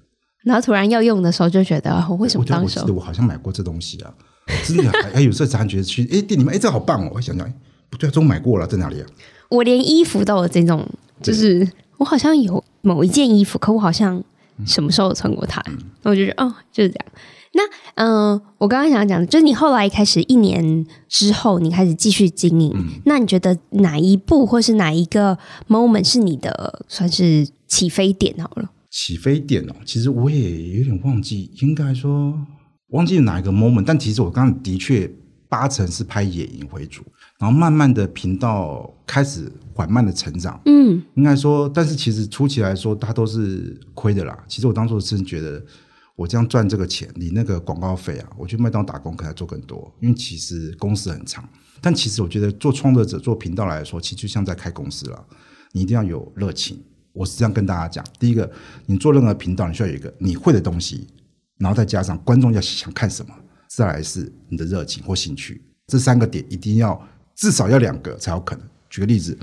[0.45, 4.13] 然后突然要用的时候，就觉得我为什么当时我记得我好像买过这东西啊？
[4.65, 7.11] 真的还还有时候常觉得去哎店里面哎这好棒哦！
[7.13, 7.53] 我想想哎
[7.89, 9.07] 不对，这我买过了在哪里啊？
[9.49, 10.87] 我连衣服都有这种，
[11.21, 14.23] 就是我好像有某一件衣服，可我好像
[14.65, 15.61] 什么时候穿过它？
[15.67, 17.05] 嗯、我就觉得哦就是这样。
[17.53, 17.63] 那
[17.95, 28.69] 嗯、呃，我刚刚想讲的就是你后来开始一年之后，你开始继续经营，嗯、那你觉得哪一步或是哪一个 moment 是你的算是起飞点好了？
[28.91, 32.33] 起飞点哦，其实我也有点忘记，应该说
[32.89, 33.83] 忘记哪一个 moment。
[33.85, 35.09] 但其实我刚刚的确
[35.49, 37.03] 八成是拍野营为主，
[37.39, 40.59] 然后慢慢的频道开始缓慢的成长。
[40.65, 44.37] 嗯，应该说，但是其实初期来说，它都是亏的啦。
[44.47, 45.63] 其实我当初是觉得，
[46.15, 51.47] 我这样赚这个钱，你那个广告费啊，我去麦当打工可能做更多，因为其实公司很长。
[51.79, 55.25] 但其实我觉得做创作者做频道来说，其实就像在开公司了，
[55.73, 56.81] 你一定要有热情。
[57.13, 58.49] 我是这样跟大家讲：第一个，
[58.87, 61.07] 你做任何频道，你需要有一个你会的东西，
[61.59, 63.33] 然后再加上观众要想看什么，
[63.67, 66.99] 再来是你的热情或兴趣，这三个点一定要
[67.37, 68.65] 至少要两个才有可能。
[68.89, 69.37] 举个例子，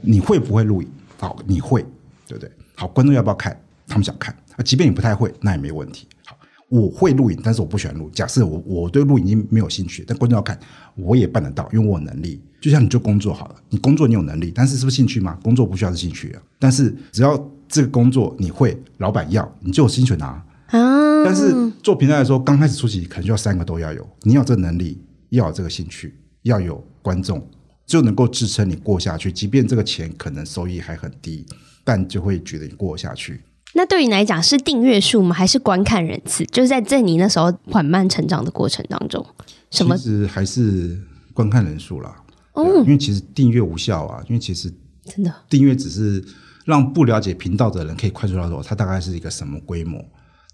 [0.00, 0.88] 你会不会录影？
[1.18, 1.82] 好，你会，
[2.26, 2.50] 对不对？
[2.74, 3.56] 好，观众要不要看？
[3.86, 6.06] 他们想看啊，即便你不太会，那也没问题。
[6.24, 6.36] 好
[6.68, 8.10] 我会录影，但是我不喜欢录。
[8.10, 10.58] 假设我我对录影已经没有兴趣，但观众要看，
[10.96, 12.40] 我也办得到，因为我有能力。
[12.60, 15.38] 就像你做工作好了，你工作你有能力，但是是不是兴趣吗？
[15.42, 16.42] 工作不需要是兴趣啊。
[16.58, 20.26] 但是只要这个工作你会，老板要，你就有薪水拿
[20.66, 21.24] 啊。
[21.24, 27.46] 但是做平台来说，刚开始初期可能就要三个都要有，你要有这个能力，要有这个兴趣，要有观众，
[27.86, 29.30] 就能够支撑你过下去。
[29.32, 31.46] 即便这个钱可能收益还很低，
[31.84, 33.40] 但就会觉得你过下去。
[33.74, 35.34] 那对于你来讲是订阅数吗？
[35.34, 36.44] 还是观看人次？
[36.46, 39.24] 就是在在你那时候缓慢成长的过程当中，
[39.70, 39.96] 什么？
[39.96, 40.98] 其实还是
[41.34, 42.16] 观看人数啦。
[42.54, 44.72] 哦，因为其实订阅无效啊，因为其实
[45.04, 46.24] 真的订阅只是
[46.64, 50.02] 让不了解频道的人可以快速了解它大概是一个什么规模，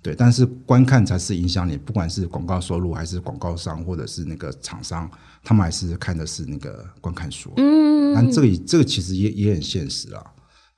[0.05, 5.11] 对，但是观看才是影响你，不管是广告收入还是广告商或者是那个厂商，
[5.43, 7.51] 他们还是看的是那个观看数。
[7.57, 10.23] 嗯，但这个这个其实也也很现实啊。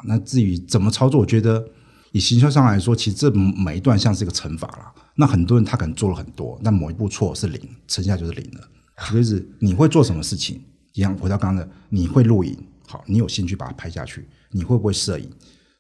[0.05, 1.69] 那至于怎么操作，我觉得
[2.13, 4.95] 以行销上来说，其实这每一段像是一个乘法啦。
[5.17, 8.69] 那很多人他可能做了很多，但某一步错是零，乘下就是零了。
[9.13, 10.63] 就是你会做什么事情？
[10.93, 15.29] 一样回到刚刚的，你会录影，好，你有兴趣把它拍下去，你会不会摄影？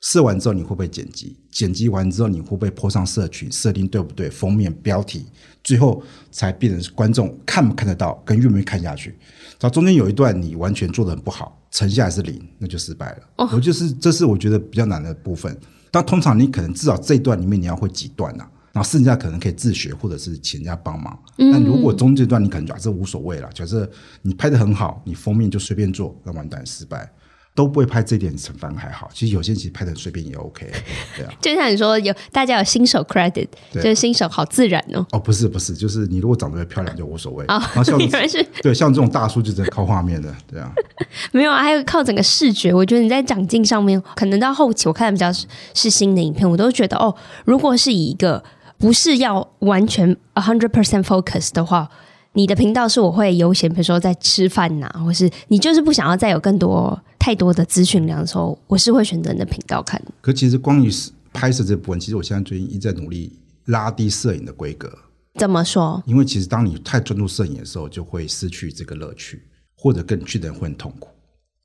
[0.09, 1.37] 试完之后你会不会剪辑？
[1.51, 3.51] 剪辑完之后你会不会 po 上社群？
[3.51, 4.31] 设定对不对？
[4.31, 5.27] 封面标题，
[5.65, 9.19] 最后才变成观众看不看得到，跟愿不愿意看下去。
[9.59, 13.19] 到中间有一段你完全做得很不好，成下来是零，那就失败了。
[13.39, 15.59] 哦，我就是这是我觉得比较难的部分。
[15.91, 21.19] 但通常你可能至少这一段里面你要会几段啊，然后剩下可能可以自学或者是请人家帮忙。
[21.39, 23.91] 嗯，但如果中间段你可能觉得这无所谓了，假设
[24.23, 27.13] 你拍得很好，你封面就随便做，那完蛋失败。
[27.57, 29.09] 都不会拍这点，反而还好。
[29.15, 30.71] 其实有些其实拍的随便也 OK，
[31.17, 31.33] 对啊。
[31.41, 35.05] 就像你说，有大家有新手 credit，就是新手好自然哦。
[35.11, 37.43] 哦，不是不是，就是你如果长得漂亮就无所谓。
[37.47, 40.71] 哦，然后像 是对像这种大叔就只能靠画面的，对啊。
[41.33, 42.73] 没有啊，还有靠整个视觉。
[42.75, 45.33] 我觉得你在长进上面，可能到后期我看的比较
[45.73, 47.15] 是新的影片，我都觉得哦，
[47.47, 48.45] 如果是以一个
[48.77, 51.89] 不是要完全 a hundred percent focus 的话。
[52.33, 60.01] 你的频道是我会悠闲，比如说在吃饭呐、啊，或是你就是不想要再有更多太多的资讯量的时候，我是会选择你的频道看。
[60.21, 60.89] 可其实关于
[61.33, 64.97] 拍摄这部分，其实我现在最近一直在努力拉低摄影的规格。
[65.35, 66.01] 怎么说？
[66.07, 69.43] 因为其实当你太专注摄影的时候，就会失去这个乐趣，
[69.77, 71.09] 或者跟你去的人会很痛苦。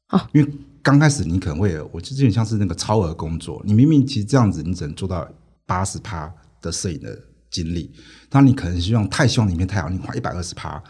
[0.10, 5.30] 哦，因为刚开始你可能会有，我就有点像是那个超额工作，你明明其实这样子，你只能做到
[5.68, 7.16] 八十趴的摄影的
[7.52, 7.92] 精力，
[8.32, 10.84] 当你可能希望太希望影片太好，你花一百二十趴，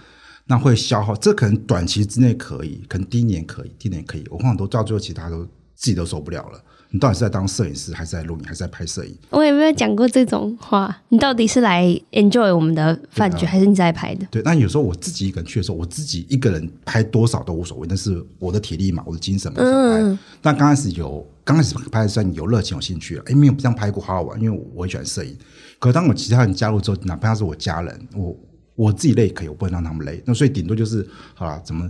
[0.52, 1.16] 那会消耗。
[1.16, 4.24] 这可能短期之内可以，可能第一年可以，第二年可以。
[4.30, 6.62] 我看很多到最后，其他都自己都受不了了。
[6.90, 9.16] 你到底是在当摄影师，还是在录影，还是在拍摄影？
[9.30, 10.94] 我有没有讲过这种话？
[11.08, 14.28] 你到底是来 enjoy 我们的饭局，啊、还是你在拍的？
[14.30, 19.60] 对，那有时候我自己一个人去的时候，我自己一个人拍多少都无所谓，那是我的体力嘛，我的精神嘛。
[19.62, 20.20] 嗯。
[20.42, 25.34] 但刚开始有，刚开始拍的时候，你有热情、有兴趣了，哎，没有这样拍过，好好玩，因为我很喜欢摄影。
[25.80, 28.36] 可当我其他人加入之后，哪怕他是我家人，我
[28.82, 30.24] 我自己累可以，我不能让他们累。
[30.26, 31.88] 那所以顶多就是好了，怎么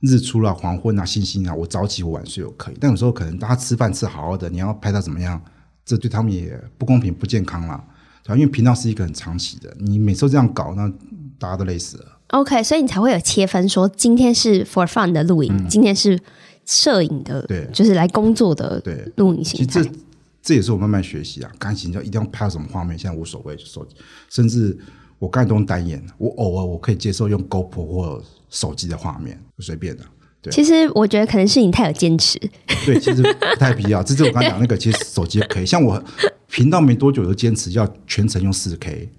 [0.00, 2.76] 日出啊、黄昏啊、星星啊，我早起我晚睡我可以。
[2.80, 5.38] 但有时候可能大家吃饭吃好好的，你要拍他怎么样，
[5.84, 7.84] 这对他们也不公平、不健康了，
[8.24, 8.36] 对吧？
[8.36, 10.90] 因为频道是一个很长期的，你每次都这样搞，那
[11.38, 12.06] 大家都累死了。
[12.28, 16.18] OK，所以你才会有切分，说今天是 for fun 的录影，嗯、今天是
[16.64, 19.82] 摄影的，对，就是来工作的对录影形态。
[20.42, 23.94] 这也是我慢慢学习啊，感情就一定要拍到什么画面，现在无所谓，就手机，
[24.30, 24.78] 甚至
[25.20, 30.02] 我刚才都用单眼，我偶尔我可以接受用 GoPro 或手机的画面，随便的。
[30.42, 32.40] 对，其实我觉得可能是你太有坚持。
[32.86, 34.02] 对，其实不太必要。
[34.02, 35.66] 这是我刚才讲那个，其实手机也可以。
[35.66, 36.02] 像我
[36.48, 39.10] 频道没多久就坚持要全程用四 K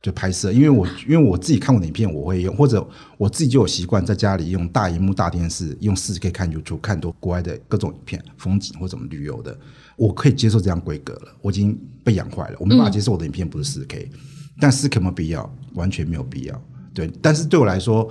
[0.00, 2.84] 就拍摄，因为我因为我自己看我的影片我会用，或者
[3.18, 9.54] 我自己就有习惯在家里用大荧幕大电视用四 K 看 YouTube，看多国外的各种影片、风景或者怎么旅游的。
[9.96, 12.56] 我可以接受这样规格了，我已经被养坏了。
[12.58, 14.20] 我没办法接受我的影片不是四 K，嗯，
[14.60, 15.56] 但四 K 有没有必要？
[15.74, 16.62] 完全没有必要。
[16.92, 18.08] 对，但是对我来说，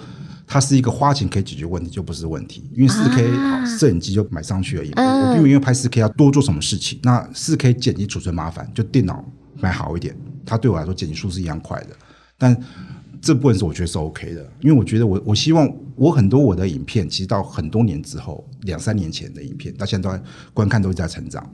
[0.47, 2.69] 它是一个花钱可以解决问题，就不是问题。
[2.73, 4.89] 因为四 K 好，摄影机就买上去而已。
[4.91, 6.99] 我并没有因为拍四 K 要多做什么事情。
[7.03, 9.23] 那四 K 剪辑储存麻烦，就电脑
[9.59, 10.15] 买好一点。
[10.45, 11.89] 它对我来说剪辑数是一样快的，
[12.37, 12.57] 但
[13.21, 21.47] 这部分是我觉得是 OK 的，因为我觉得我我希望我很多我的影片，其实到很多年之后，两三年前的影片，到现在都观看都在成长。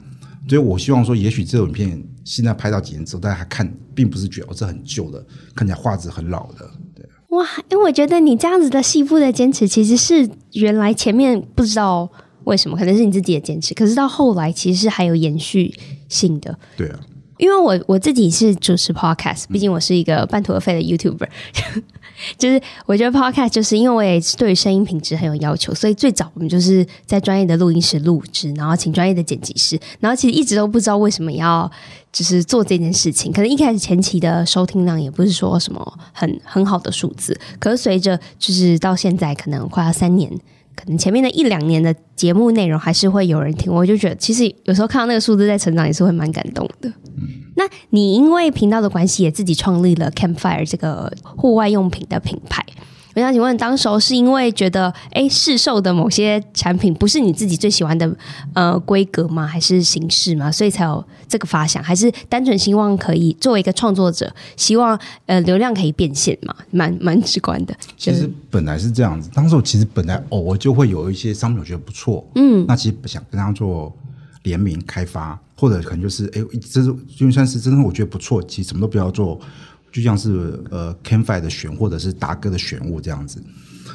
[0.48, 6.70] 所以，我希望说，也许这种影片现在拍到几年之后，大家还看，并不是觉得这很旧的，看起来画质很老的。
[6.94, 12.08] 对，哇，因为我觉得你这样子的细部的坚持，其实是原来前面不知道
[12.44, 15.74] 为什么，可能是你自己的坚持，可是到后来其实是还有延续
[16.08, 16.58] 性的。
[16.76, 17.00] 对啊。
[17.38, 21.28] 因为我我自己是主持 podcast，毕竟我是一个半途而废的 YouTuber，
[22.38, 31.70] 就是我觉得 podcast 就是因为我也对声音品质很有要求，所以最早我们就是在专业的录音室录制，然后请专业的剪辑师，然后其实一直都不知道为什么要
[32.12, 40.30] 就是做这件事情，可能一开始前期的收听量也不是说什么很很好的数字，可是随着就是到现在可能快要三年。
[40.76, 46.88] 可能前面的一两年的节目内容还是会有人听，我就觉得其实有时候看到那个数字在成长也是会蛮感动的。
[47.16, 52.64] 嗯，那你因为频道的关系也自己创立了 Campfire 这个户外用品的品牌。
[53.16, 58.14] 我想请问，当时候是因为觉得，哎，市售的某些产品不是你自己最喜欢的
[58.52, 59.46] 呃规格吗？
[59.46, 60.52] 还是形式吗？
[60.52, 61.82] 所以才有这个发想？
[61.82, 66.54] 还是单纯希望可以作为一个创作者，希望呃流量可以变现嘛？
[66.70, 67.74] 蛮蛮直观的。
[67.96, 73.90] 其实本来是这样子，当时我其实本来偶尔就会有一些商品我觉得不错，嗯，那其实想跟他做
[74.42, 79.40] 联名开发，或者可能就是哎，这是就算是真的，我觉得不错，其实什么都不要做，
[79.96, 83.42] 就像是呃 Can-Fi 的选或者是达哥的选物这样子。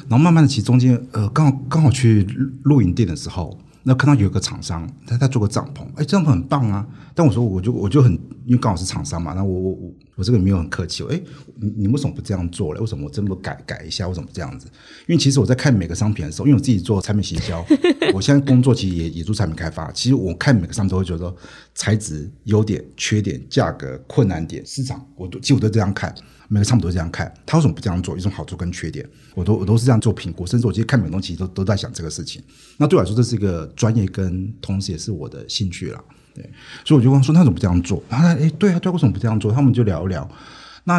[0.08, 2.26] 然后慢慢的，其实中间呃刚好刚好去
[2.64, 3.58] 露营店的时候。
[3.84, 6.86] 那看到有一个厂商，他他做个帐篷，哎，帐篷很棒啊！
[7.14, 8.12] 但我说，我就我就很，
[8.46, 11.20] 因为刚好是厂商嘛，那我我我我这个没有很客气，哎，
[11.56, 12.80] 你你为什么不这样做嘞？
[12.80, 14.06] 为什么我真不改改一下？
[14.06, 14.68] 为什么这样子？
[15.08, 17.64] 因为其实我在看每个商品的时候，因为我自己做产品行销，
[18.14, 21.36] 我现在工作其实也也做产品开发，其实我看每个商品都会觉得说
[21.74, 26.14] 材质优点、缺点、价格、困难点、市场，我都几乎都这样看。
[26.52, 28.14] 每个差不多这样看，他为什么不这样做？
[28.14, 30.46] 一种好处跟缺点，我都我都是这样做评估。
[30.46, 32.42] 甚至我其实看每个东西都都在想这个事情。
[32.76, 36.04] 那对我来说，这是一个专业，跟同时也是我的兴趣了。
[36.34, 36.44] 对，
[36.84, 38.02] 所以我就问说，那怎么不这样做？
[38.06, 39.50] 然后他哎，对啊，对，为什么不这样做？
[39.50, 40.30] 他们就聊一聊。
[40.84, 40.94] 那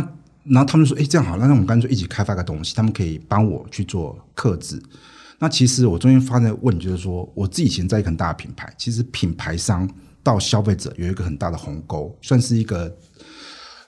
[0.46, 4.82] 然后他们说，哎，这样好，那我们干脆一起开发个东西，他们可以帮我去做克制。
[5.38, 9.88] 那其实我中间发现问题就是说，我自己以前在一个很大的品牌，其实品牌商
[10.24, 12.92] 到消费者有一个很大的鸿沟，算是一个。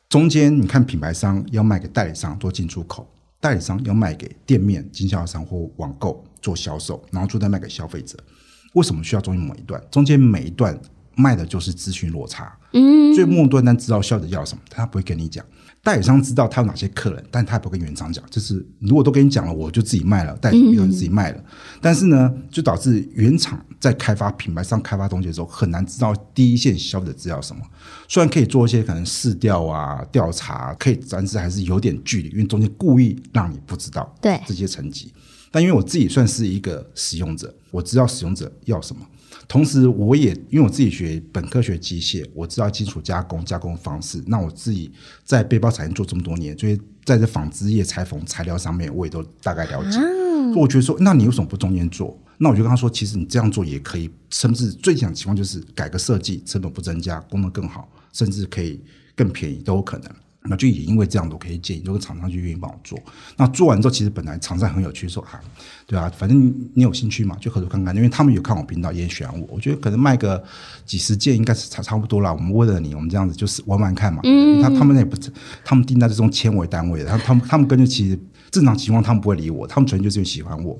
[0.07, 8.17] 中间你看，品牌商要卖给代理商做进出口，代理商要卖给店面经销商或网购做销售，然后就再卖给消费者。
[8.73, 9.81] 为什么需要中间某一段？
[9.89, 10.79] 中间每一段
[11.15, 12.57] 卖的就是资讯落差。
[12.73, 15.43] 嗯，最末端单知道消费者要什么，他不会跟你讲。
[15.81, 18.23] 代理商知道他有哪些客人，但他也不跟原厂讲。
[18.31, 21.37] 就是如果都跟你讲了，我就自己卖了，代理商自己卖了。
[21.37, 21.45] 嗯、
[21.79, 27.61] 但是呢，就导致原厂在开发品牌商开发东西的时候，很难知道第一线消费者知道什么。
[28.07, 35.13] 虽然可以做一些可能市调啊、调查，可以，但是还是有点距离，因为中间故意让你不知道对这些层级。
[35.51, 39.05] 但因为我自己算是一个使用者，我知道使用者要什么。
[39.47, 44.23] 同时，我也因为我自己学本科学机械，我知道基础加工加工方式。
[44.27, 44.91] 那我自己
[45.23, 49.99] 在背包产业做这么多年，所以在这纺织业、裁缝材料上面，我也都大概了解。
[49.99, 52.19] 嗯、我觉得说，那你为什么不中间做？
[52.37, 58.81] 那我就跟他说，其实你这样做也可以，甚至最理想情况就是改个设计，成本不增加，功能更好，甚至可以
[59.15, 60.11] 更便宜都有可能。
[60.47, 62.99] 那就也因为这样，我可以建议，如果厂商就愿意帮我做。
[63.37, 65.39] 那做完之后，其实本来厂商很有趣，说啊，
[65.85, 67.95] 对啊，反正你有兴趣嘛，就合作看看。
[67.95, 69.47] 因为他们有看我频道，也喜欢我。
[69.51, 70.43] 我觉得可能卖个
[70.85, 72.33] 几十件应该是差差不多了。
[72.33, 74.21] 我们为了你，我们这样子就是玩玩看嘛。
[74.23, 75.17] 嗯，他他们也不，
[75.63, 77.09] 他们订单这种千为单位的。
[77.09, 78.19] 他他们他们根据其实
[78.51, 80.79] 正常情况，他们不会理我，他们纯粹就是喜欢我。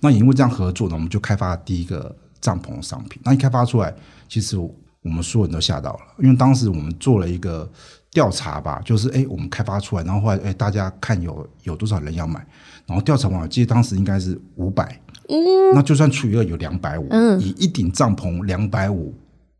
[0.00, 3.20] 那也因为这样合作呢，我们就开发了第一个帐篷商品。
[3.24, 3.94] 那一开发出来，
[4.28, 7.70] 其实我们所有人都吓到了，因为当时我们做了一个。
[8.16, 12.40] 调查吧，就是哎，我们开发出来，然后后来哎，大家看有有多少人要买，
[12.86, 14.98] 然后调查完，我记得当时应该是五百，
[15.28, 15.36] 嗯，
[15.74, 19.14] 那就算除以二有两百五，嗯，以一顶帐篷两百五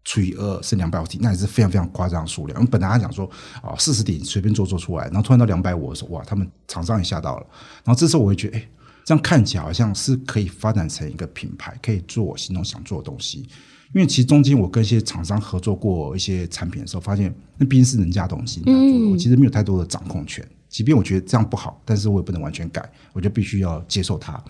[0.04, 2.56] 除以二是两百五顶，那也是非常非常夸张的数量。
[2.58, 3.28] 我们本来他讲说
[3.60, 7.46] 啊，四十顶随便做做出来，然后突然到两百五的时候，哇，他们厂商也吓到了。
[7.84, 8.68] 然后这时候我会觉得，哎，
[9.04, 13.46] 这样看起来好像是可以发展成一个品牌，可以做我心中想做的东西。
[13.92, 20.46] 因为其实中间我跟一些厂商合作过一些产品的时候，发现那毕竟是人家东西，嗯，我其实没有太多的掌控权。
[20.68, 24.42] 即便我觉得这样不好，但是我也不能完全改，我就必须要接受它。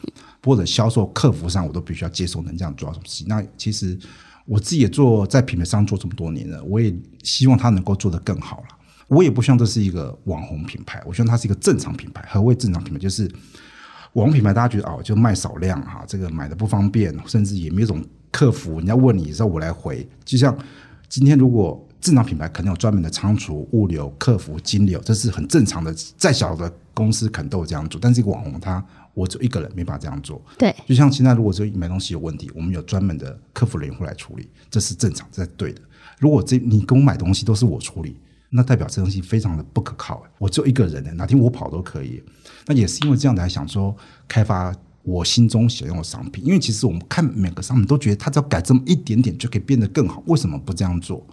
[0.42, 3.25] 或者销售、客服上，我都必须要接受能这样做东西。
[3.29, 3.96] 那其实
[4.46, 8.64] 我自己也做在品牌商做这么多年了，我也希望它能够做得更好了。
[9.07, 12.25] 我也不希望这是一个网红品牌，我希望它是一个正常品牌。
[12.29, 12.99] 何谓正常品牌？
[12.99, 13.31] 就是
[14.14, 18.03] 网红品牌，大家觉得哦，就卖少量哈，这个买的不方便，甚至也没有种。
[18.37, 20.07] 客服，人家问你的时候，我来回。
[20.22, 20.55] 就像
[21.09, 25.90] 今天，如果正常品牌可能有专门的仓储、物流、客服、金流，这是很正常的。
[26.18, 30.38] 再小的公司可能都有这样做，但是一个网红他，我只有一个人没办法这样做。
[30.59, 35.81] 对，就像现在，如果这买东西有问题，我们有专门的客服人员会来处理，这是正常，这是对的。
[36.18, 38.20] 如果这你跟我买东西都是我处理，
[38.51, 40.22] 那代表这东西非常的不可靠。
[40.37, 42.22] 我只有一个人，哪天我跑都可以。
[42.66, 43.96] 那也是因为这样的，还想说
[44.29, 44.77] 开发。
[45.07, 51.25] 我心中想要的商品，因为其实我们看每个商品都觉得它只要改这么一点点就可以变得更好，为什么不这样做？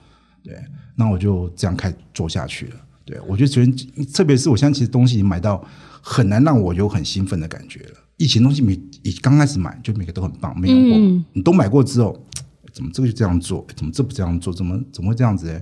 [0.44, 0.56] 对，
[0.96, 2.76] 那我就这样开始做下去了。
[3.04, 5.66] 对，我就觉得，特别是我现在其实东西已经买到
[6.02, 7.96] 很难让我有很兴奋的感觉了。
[8.18, 12.24] 以前东西每一刚开始买就每个都很棒，没有过，嗯、你都买过之后，
[12.72, 13.66] 怎么这个就这样做？
[13.76, 14.54] 怎么这不这样做？
[14.54, 15.60] 怎么怎么会这样子呢？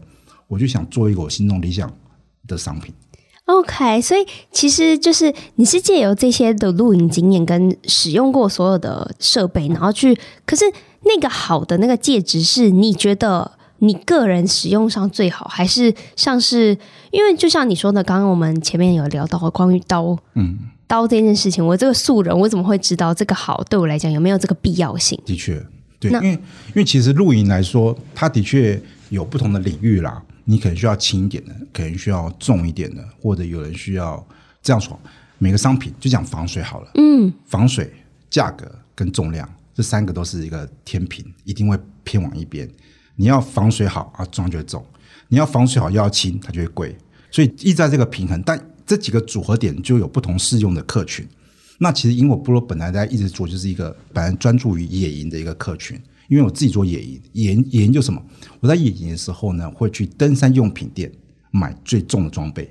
[0.48, 1.90] 我就想做一个我心中理想
[2.46, 2.94] 的商品。
[3.52, 10.64] OK，所以其实就是你是借由这些的露营经验跟使用过所有的设备，然后去，可是
[11.04, 16.78] 那个好的那个介质是你觉得你个人使用上最好，还是像是
[17.12, 23.64] 因为就像你说的，刚刚我们前面有聊到关于刀，嗯，刀这件事情，我这个素人我怎么会知道这个好？
[23.70, 25.20] 对我来讲有没有这个必要性？
[25.26, 25.62] 的确，
[26.00, 26.40] 对，因为因
[26.76, 30.22] 为其实露营来说，它的确有不同的领域啦。
[30.46, 34.26] 你可能需要轻一点的，可能需要重一点的，或者有人需要
[34.62, 35.00] 这样说。
[35.38, 37.92] 每个商品就讲防水好了，嗯，防水、
[38.30, 42.70] 价格跟重量这三个都是一个天平，一定会偏往一边。
[43.16, 44.82] 你要防水好啊，装就会重；
[45.30, 46.96] 你要防水好又要轻，它就会贵。
[47.32, 51.28] 所以意在这个平衡，但这几个组合点就有不同适用的客群。
[51.80, 56.00] 那其实萤火部落本来在一直做，就是一个本来专注于野营的一个客群。
[56.32, 58.24] 因为我自己做野营，野营野营就什么？
[58.62, 61.12] 我在野营的时候呢，会去登山用品店
[61.52, 62.64] 买最重的装备，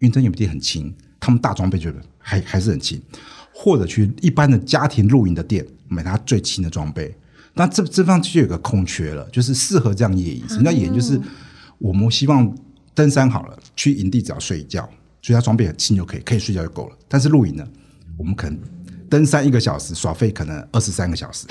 [0.00, 0.90] 因为登山用品店很轻，
[1.20, 2.98] 他们大装备就还还是很轻。
[3.52, 7.14] 或者去一般的家庭露营的店买它最轻的装备。
[7.52, 10.48] 那这这方就有个空缺了，就是适合这样野营。
[10.48, 10.94] 什么叫野营？
[10.94, 11.20] 就是
[11.76, 12.56] 我们希望
[12.94, 14.88] 登山好了，去营地只要睡一觉，
[15.20, 16.96] 所以它装备很轻就可以，可以睡觉就够了。
[17.08, 17.68] 但是露营呢，
[18.16, 18.58] 我们可能。
[19.12, 21.46] 登山一个小时，耍废可能二十三个小时，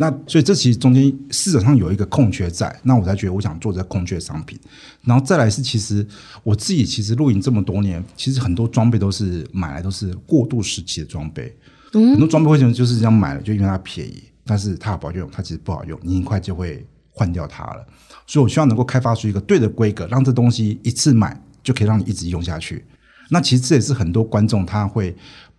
[0.00, 4.58] 那所以这其实中间市场上有一个空缺在，那我才觉得我想做这空缺商品，
[5.04, 6.04] 然后再来是其实
[6.42, 11.56] 我自己其实露营这么多年，其实很多装备都是买来都是过渡时期的装备，
[11.92, 17.86] 很多装备为什么就是这样买了，就因为它便宜，但是它好不好用，它其实不好用，你很快就会换掉它了，
[18.26, 22.84] 所以我希望能够开发出一个对的规格，让这东西一次买就可以让你一直用下去。
[23.28, 25.14] 那其实这也是很多观众他会。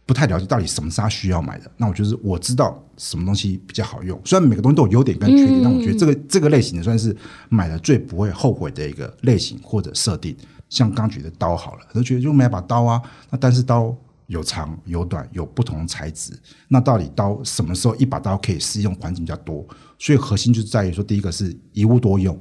[0.05, 4.19] 不太了解到底什么是他需要买的，那我就是我知道什么东西比较好用。
[4.25, 7.15] 虽然每个东西都有优点跟缺点，但我觉得这个这个类型的算是
[7.49, 10.35] 买了最不会后悔的一个类型或者设定。
[10.69, 13.95] 像刚举的刀好了，都觉得就买把刀啊，那但是刀
[14.27, 16.33] 有长有短，有不同的材质。
[16.67, 19.65] 那到底刀什么时候一把刀可以适用环境比较多？
[19.99, 22.35] 所以核心就是在于说，第一个是一物多用，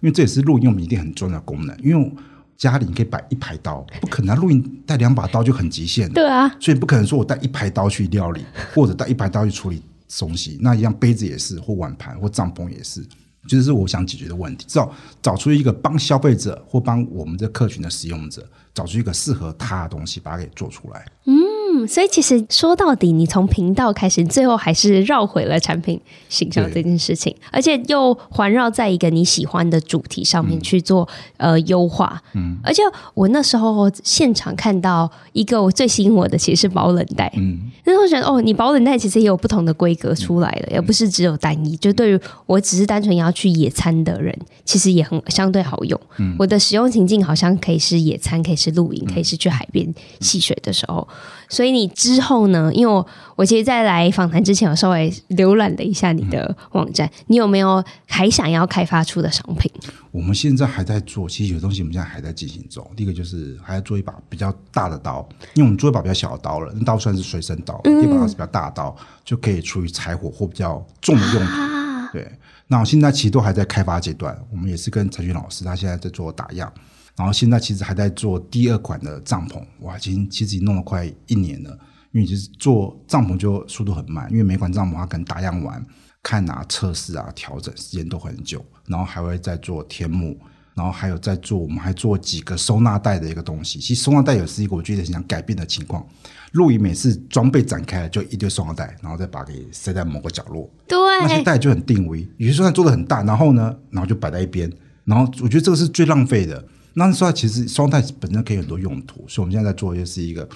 [0.00, 2.12] 因为这也是露营用品一定很重要的功能，因为。
[2.56, 4.40] 家里你可以摆一排刀，不可能啊！
[4.40, 6.10] 露营带两把刀就很极限。
[6.12, 8.44] 对啊，所以不可能说我带一排刀去料理，
[8.74, 9.82] 或者带一排刀去处理
[10.18, 10.58] 东西。
[10.60, 13.04] 那一样杯子也是，或碗盘，或帐篷也是，
[13.48, 14.64] 就是我想解决的问题。
[14.66, 21.04] 至少找出一个帮消费者或帮我们这客群的使用者，找出一个适合他的东西，把它给做出来。
[21.26, 21.43] 嗯。
[21.74, 31.08] 嗯，所以其实说到底，你从频道开始，最后还是绕回了产品形象这件事情，而且又环绕在一个你喜欢的主题上面去做、
[31.38, 32.22] 嗯、呃优化。
[32.34, 32.82] 嗯，而且
[33.14, 37.32] 我那时候现场看到一个我最吸引我的，其实是保冷袋。
[37.36, 41.76] 嗯，那时候觉得哦，你保冷袋其实也有不同的规格出来了，也、嗯、不是只有单一。
[41.76, 46.00] 就对于我只是单纯要去野餐的人，其实也很相对好用。
[46.18, 51.06] 嗯，我的使用情境好像可以是野餐，可以是露营，可以是去海边戏水的时候。
[51.48, 52.70] 所以你之后呢？
[52.74, 59.70] 因为我我其实，在来访谈之前，我稍微浏览了一下你的网站，嗯，你有没有还想要开发出的商品？
[60.10, 62.88] 我们现在还在做，其实有东西我们现在还在进行中。
[62.96, 71.52] 第一个就是还要做一把比较大的刀，因为我们做一把比较小的刀了，那刀算是随身刀，第二把刀是比较大的刀，就可以处于柴火或比较重的用途。
[71.52, 72.30] 啊、对，
[72.68, 76.72] 那我现在其实都还在开发阶段，我们也是跟陈俊老师，他现在在做打样。
[77.16, 81.78] 然后现在其实还在做第二款的帐篷，哇，已经其实已经弄了快一年了。
[82.12, 85.84] 因为其实做帐篷就速度很慢，因为每款帐篷它可能打样完、
[86.22, 88.64] 看啊、测试啊、调整时间都很久。
[88.86, 90.38] 然后还会再做天幕，
[90.74, 93.80] 然后还有在做，我们还做几个收纳袋的一个东西。
[93.80, 96.06] 其实收纳袋也是一个我觉得很想改变的情况。
[96.52, 100.70] 露营每次装备展开就一堆收纳袋，然后再把它给塞在某个角落。
[100.86, 104.72] 对，那些袋就很定位，有些收纳做的很大，然后呢，然后就摆在一边。
[105.04, 106.64] 然后我觉得这个是最浪费的。
[106.94, 110.48] 那收纳其实收纳袋本身可以很多用途，所以我们现在在做的就是一个，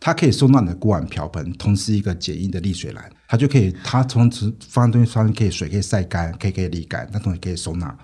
[0.00, 7.96] 它可以收纳你的锅碗瓢盆，同时一个简易的沥水篮，它就可以，它同时放东西上面可以水可以晒干，可以可以沥干，那同时可以收纳。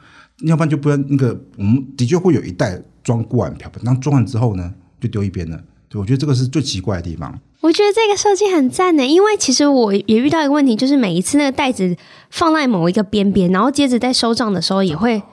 [0.45, 5.63] 要不然就不要那个，我们的确会有一袋装锅碗瓢盆，那装完之后呢，就丢一边了。
[5.89, 7.39] 对，我觉得这个是最奇怪的地方。
[7.61, 11.97] 我觉得这个设计很赞呢，因为其实我也遇到一个问题，就是每一次那个袋子
[12.31, 15.23] 放在某一个边边，然后接着在收账的时候也会。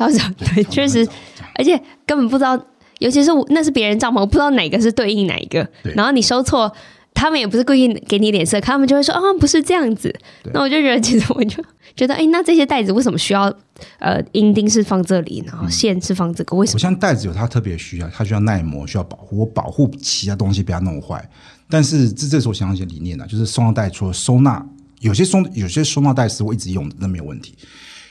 [0.00, 1.06] 对，确实，
[1.54, 2.58] 而且根本不知道，
[2.98, 5.66] 尤其是我那是别人帐篷，我不知道哪个是对应哪一个。
[5.94, 6.72] 然后你收错，
[7.14, 10.14] 他们也不是故意给你脸色，他们就会说啊，不是这样子。
[10.52, 11.62] 那我就觉得，其实我就
[11.96, 13.52] 觉得，哎，那这些袋子为什么需要
[13.98, 16.56] 呃，阴钉是放这里，然后线是放这个？
[16.56, 16.74] 为什么？
[16.76, 21.28] 我像袋子有它特别需要，它需要耐磨，需要保护，我保护其他东西不要弄坏。
[21.68, 24.64] 但是这这时候想要一些理念呢，就是收纳袋除了收纳，
[25.00, 27.54] 有些收有些收纳袋是我一直用的，那没有问题。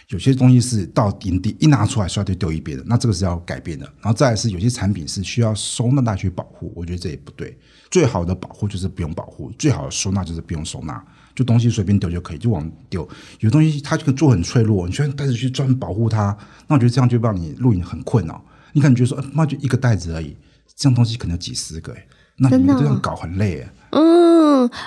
[0.09, 3.85] 有些东西是到营地一拿出来，摔就丢一边的，那这个是要改变的。
[4.01, 7.55] 然后再来是有些产品是需要收纳袋去保护，我觉得这也不对。
[7.91, 11.03] 最好的保护就是不用保护，最好的收纳就是不用收纳，
[11.35, 13.07] 就东西随便丢就可以，就往丢。
[13.39, 16.35] 有东西它这个做很脆弱，你需要袋子去专门保护它，
[16.67, 18.43] 那我觉得这样就让你露营很困扰。
[18.73, 20.35] 你可能觉得说，那就一个袋子而已，
[20.75, 21.95] 这样东西可能有几十个，
[22.37, 23.67] 那你这样搞很累。
[23.91, 23.99] 嗯，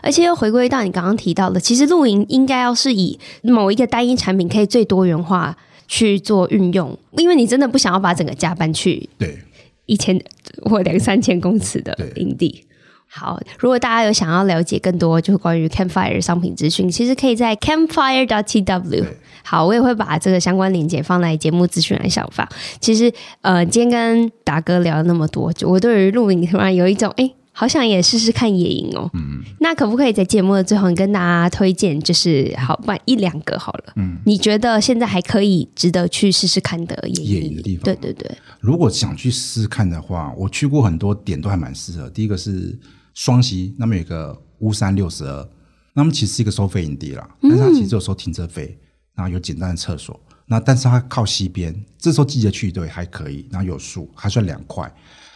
[0.02, 5.56] 而且又回归到你刚刚提到的，其实露营应该要是以某一个单一产品可以最多元化
[5.86, 9.38] 去做运用，因为你真的不想要把整个家搬去对
[9.86, 10.20] 一千
[10.64, 12.64] 或两三千公尺的营地，
[13.08, 19.04] 好，如果大家有想要了解更多，就是关于 Campfire 商品资讯，其实可以在 Campfire.tw。
[19.44, 22.48] 好，我也会把这个相关链接放在节目资讯栏下方。
[22.80, 29.10] 其实，呃，今天跟达哥聊了那么多，就我对于露营突然有一种，哎，好想也试试看野营哦。
[29.14, 29.42] 嗯。
[29.60, 33.92] 那可不可以在节目的最后跟大家推荐，就是好办一两个好了。
[33.96, 34.18] 嗯。
[34.26, 37.84] 你觉得现在还可以值得去试试看的野营，野营的地方？
[37.84, 38.30] 对对对。
[38.60, 42.08] 如果想去试试看的话，我去过很多点，都还蛮适合。
[42.10, 42.78] 第一个是
[43.14, 45.48] 双溪，那么有一个乌山六十二，
[45.94, 48.76] 那么其实是一个收费营地啦，但是它其实只有收停车费。
[48.78, 54.90] 嗯然后有简单的厕所，那但是它靠西边，这时候季节去对还可以，然后有树，还算凉快。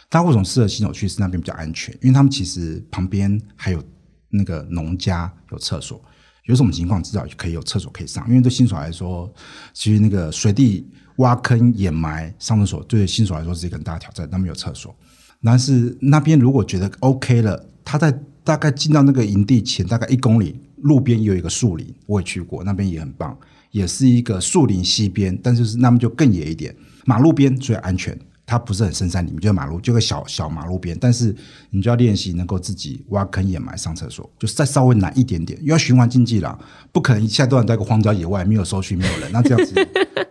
[0.09, 1.07] 但为什么适合新手去？
[1.07, 3.83] 是那边比较安全，因为他们其实旁边还有
[4.29, 6.01] 那个农家有厕所，
[6.45, 8.25] 有什么情况至少可以有厕所可以上。
[8.29, 9.31] 因为对新手来说，
[9.73, 10.87] 其实那个随地
[11.17, 14.27] 挖坑掩埋上厕所，对新手来说是一个很大挑战。
[14.31, 14.95] 那边有厕所，
[15.43, 18.11] 但是那边如果觉得 OK 了，他在
[18.43, 23.37] 大概进到那个营地前大概一公里，路边有一个树林，我也去过，那边也很棒。
[23.71, 26.73] 也是一个树林西边，但是是那么就更野一点，
[27.05, 28.17] 马路边最安全，
[28.47, 31.35] 它不是很深山里面，就马路就个小小马路边，但是
[31.69, 36.57] 你就要练习能够自己挖坑掩埋上厕所，就是再稍微难一点点，又要循环经济啦，
[36.93, 39.75] 不可能一下都要在个荒郊野外，没有收讯，没有人，那这样子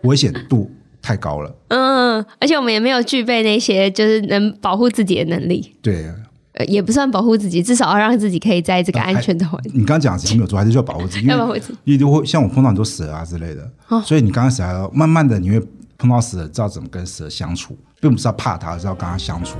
[0.01, 0.69] 危险度
[1.01, 1.55] 太高了。
[1.67, 5.75] 嗯，而且我们也没有具备那些就是能保护自己的能力。
[5.81, 6.11] 对。
[6.67, 9.71] 也不算保护自己，至少要让自己可以在这个安全的环境。
[9.75, 11.27] 你刚刚讲的是没有做，还是需要保护自己？
[11.27, 15.63] 因为保护自己，因为会像我碰到很多蛇啊之类的，哦、所以你刚开始还要慢慢的，你会
[15.97, 19.57] 碰到蛇，知道怎么跟蛇相处，并不是要怕它，而是要跟它相处。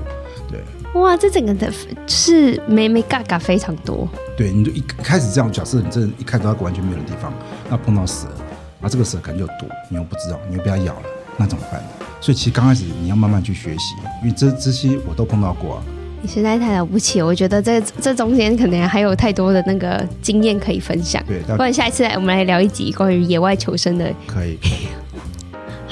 [0.48, 0.62] 对，
[1.00, 1.72] 哇，这整个的
[2.06, 4.08] 是眉眉嘎嘎非常多。
[4.38, 7.34] 对，你就一开始这样，假设你这一开始到完全没有的地方，
[7.70, 8.28] 那碰到蛇，
[8.80, 11.04] 那这个蛇可能有毒，你又不知道，你又被它咬了，
[11.38, 11.82] 那怎么办？
[12.22, 15.84] 所以其实刚开始你要慢慢去学习，因为这这些我都碰到过啊。
[16.22, 21.24] 你实在太了不起，我觉得这这中间可能还有太多的那个经验可以分享。
[21.26, 24.14] 对，不然下一次来我们来聊一集关于野外求生的。
[24.26, 24.58] 可以。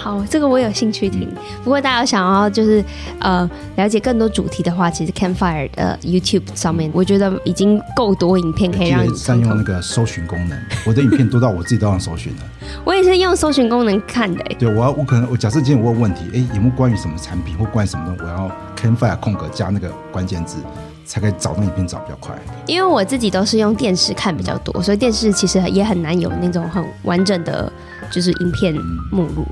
[0.06, 1.28] 好，这个我有兴趣听。
[1.64, 2.86] 不过大家想要就是
[3.18, 10.56] 呃了解更多主题的话，其实 Campfire 的 YouTube 上面，我觉得已经够多影片可以让你善用那个搜寻功能。
[10.86, 12.44] 我的影片多到我自己都要搜寻了。
[12.86, 14.44] 我也是用搜寻功能看的。
[14.60, 20.58] 对，我要我可能我假设今天我问问题，哎，有没有关于什么产品或关于什么东西，我要 Campfire 空格加那个关键字，
[21.04, 22.36] 才可以找那影片找比较快。
[22.68, 27.74] 因为我自己都是用电视看比较多，所以电视其实也很难有那种很完整的，
[28.12, 28.72] 就是影片
[29.12, 29.44] 目录。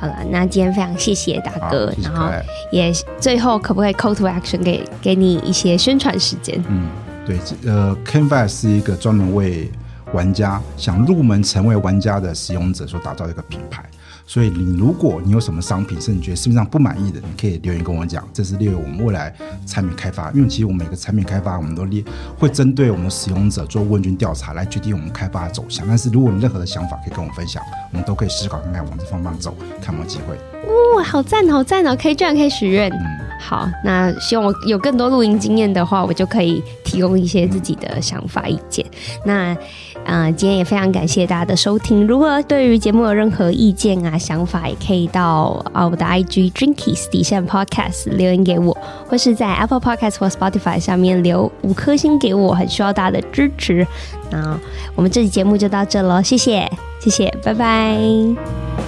[0.00, 2.30] 好了，那今天非常谢谢大哥，谢谢，然后
[2.70, 6.62] 也最后可不可以 call to action 给给你一些宣传时间？
[6.68, 6.88] 嗯，
[7.26, 9.70] 对，呃，Campfire 是一个专门为
[10.12, 13.84] 玩家想入门成为玩家的使用者所打造的一个品牌。
[14.28, 20.30] 所以，你如果你有什么商品是你觉得市面上不满意的，你可以留言跟我讲，这是列为我们未来产品开发。
[20.32, 22.04] 因为其实我们每个产品开发，我们都列
[22.38, 25.86] 会针对我们的使用者做问卷调查来决定我们开发的走向。
[25.88, 30.36] 但是，如果你任何的想法可以跟我们分享，我们都可以思考看看往这方向走，看有没有机会。
[30.94, 31.96] 哇、好赞，好赞哦！
[31.96, 32.92] 可以这样可以许愿。
[32.92, 38.84] 嗯好，那希望我有更多露营经验的话，我就可以提供一些自己的想法意见。
[39.24, 39.56] 那，
[40.04, 42.06] 呃，今天也非常感谢大家的收听。
[42.06, 48.74] 如果对于节目有任何意见啊、想法，也可以到啊我的 IG Drinkies 底线 Podcast 留言给我，
[49.06, 53.86] 或是在 Apple Podcast 或 Spotify 上面留五颗星给我，很需要大家的支持。
[54.30, 54.58] 那
[54.94, 56.70] 我们这期节目就到这了，谢谢，
[57.00, 58.87] 谢谢，拜拜。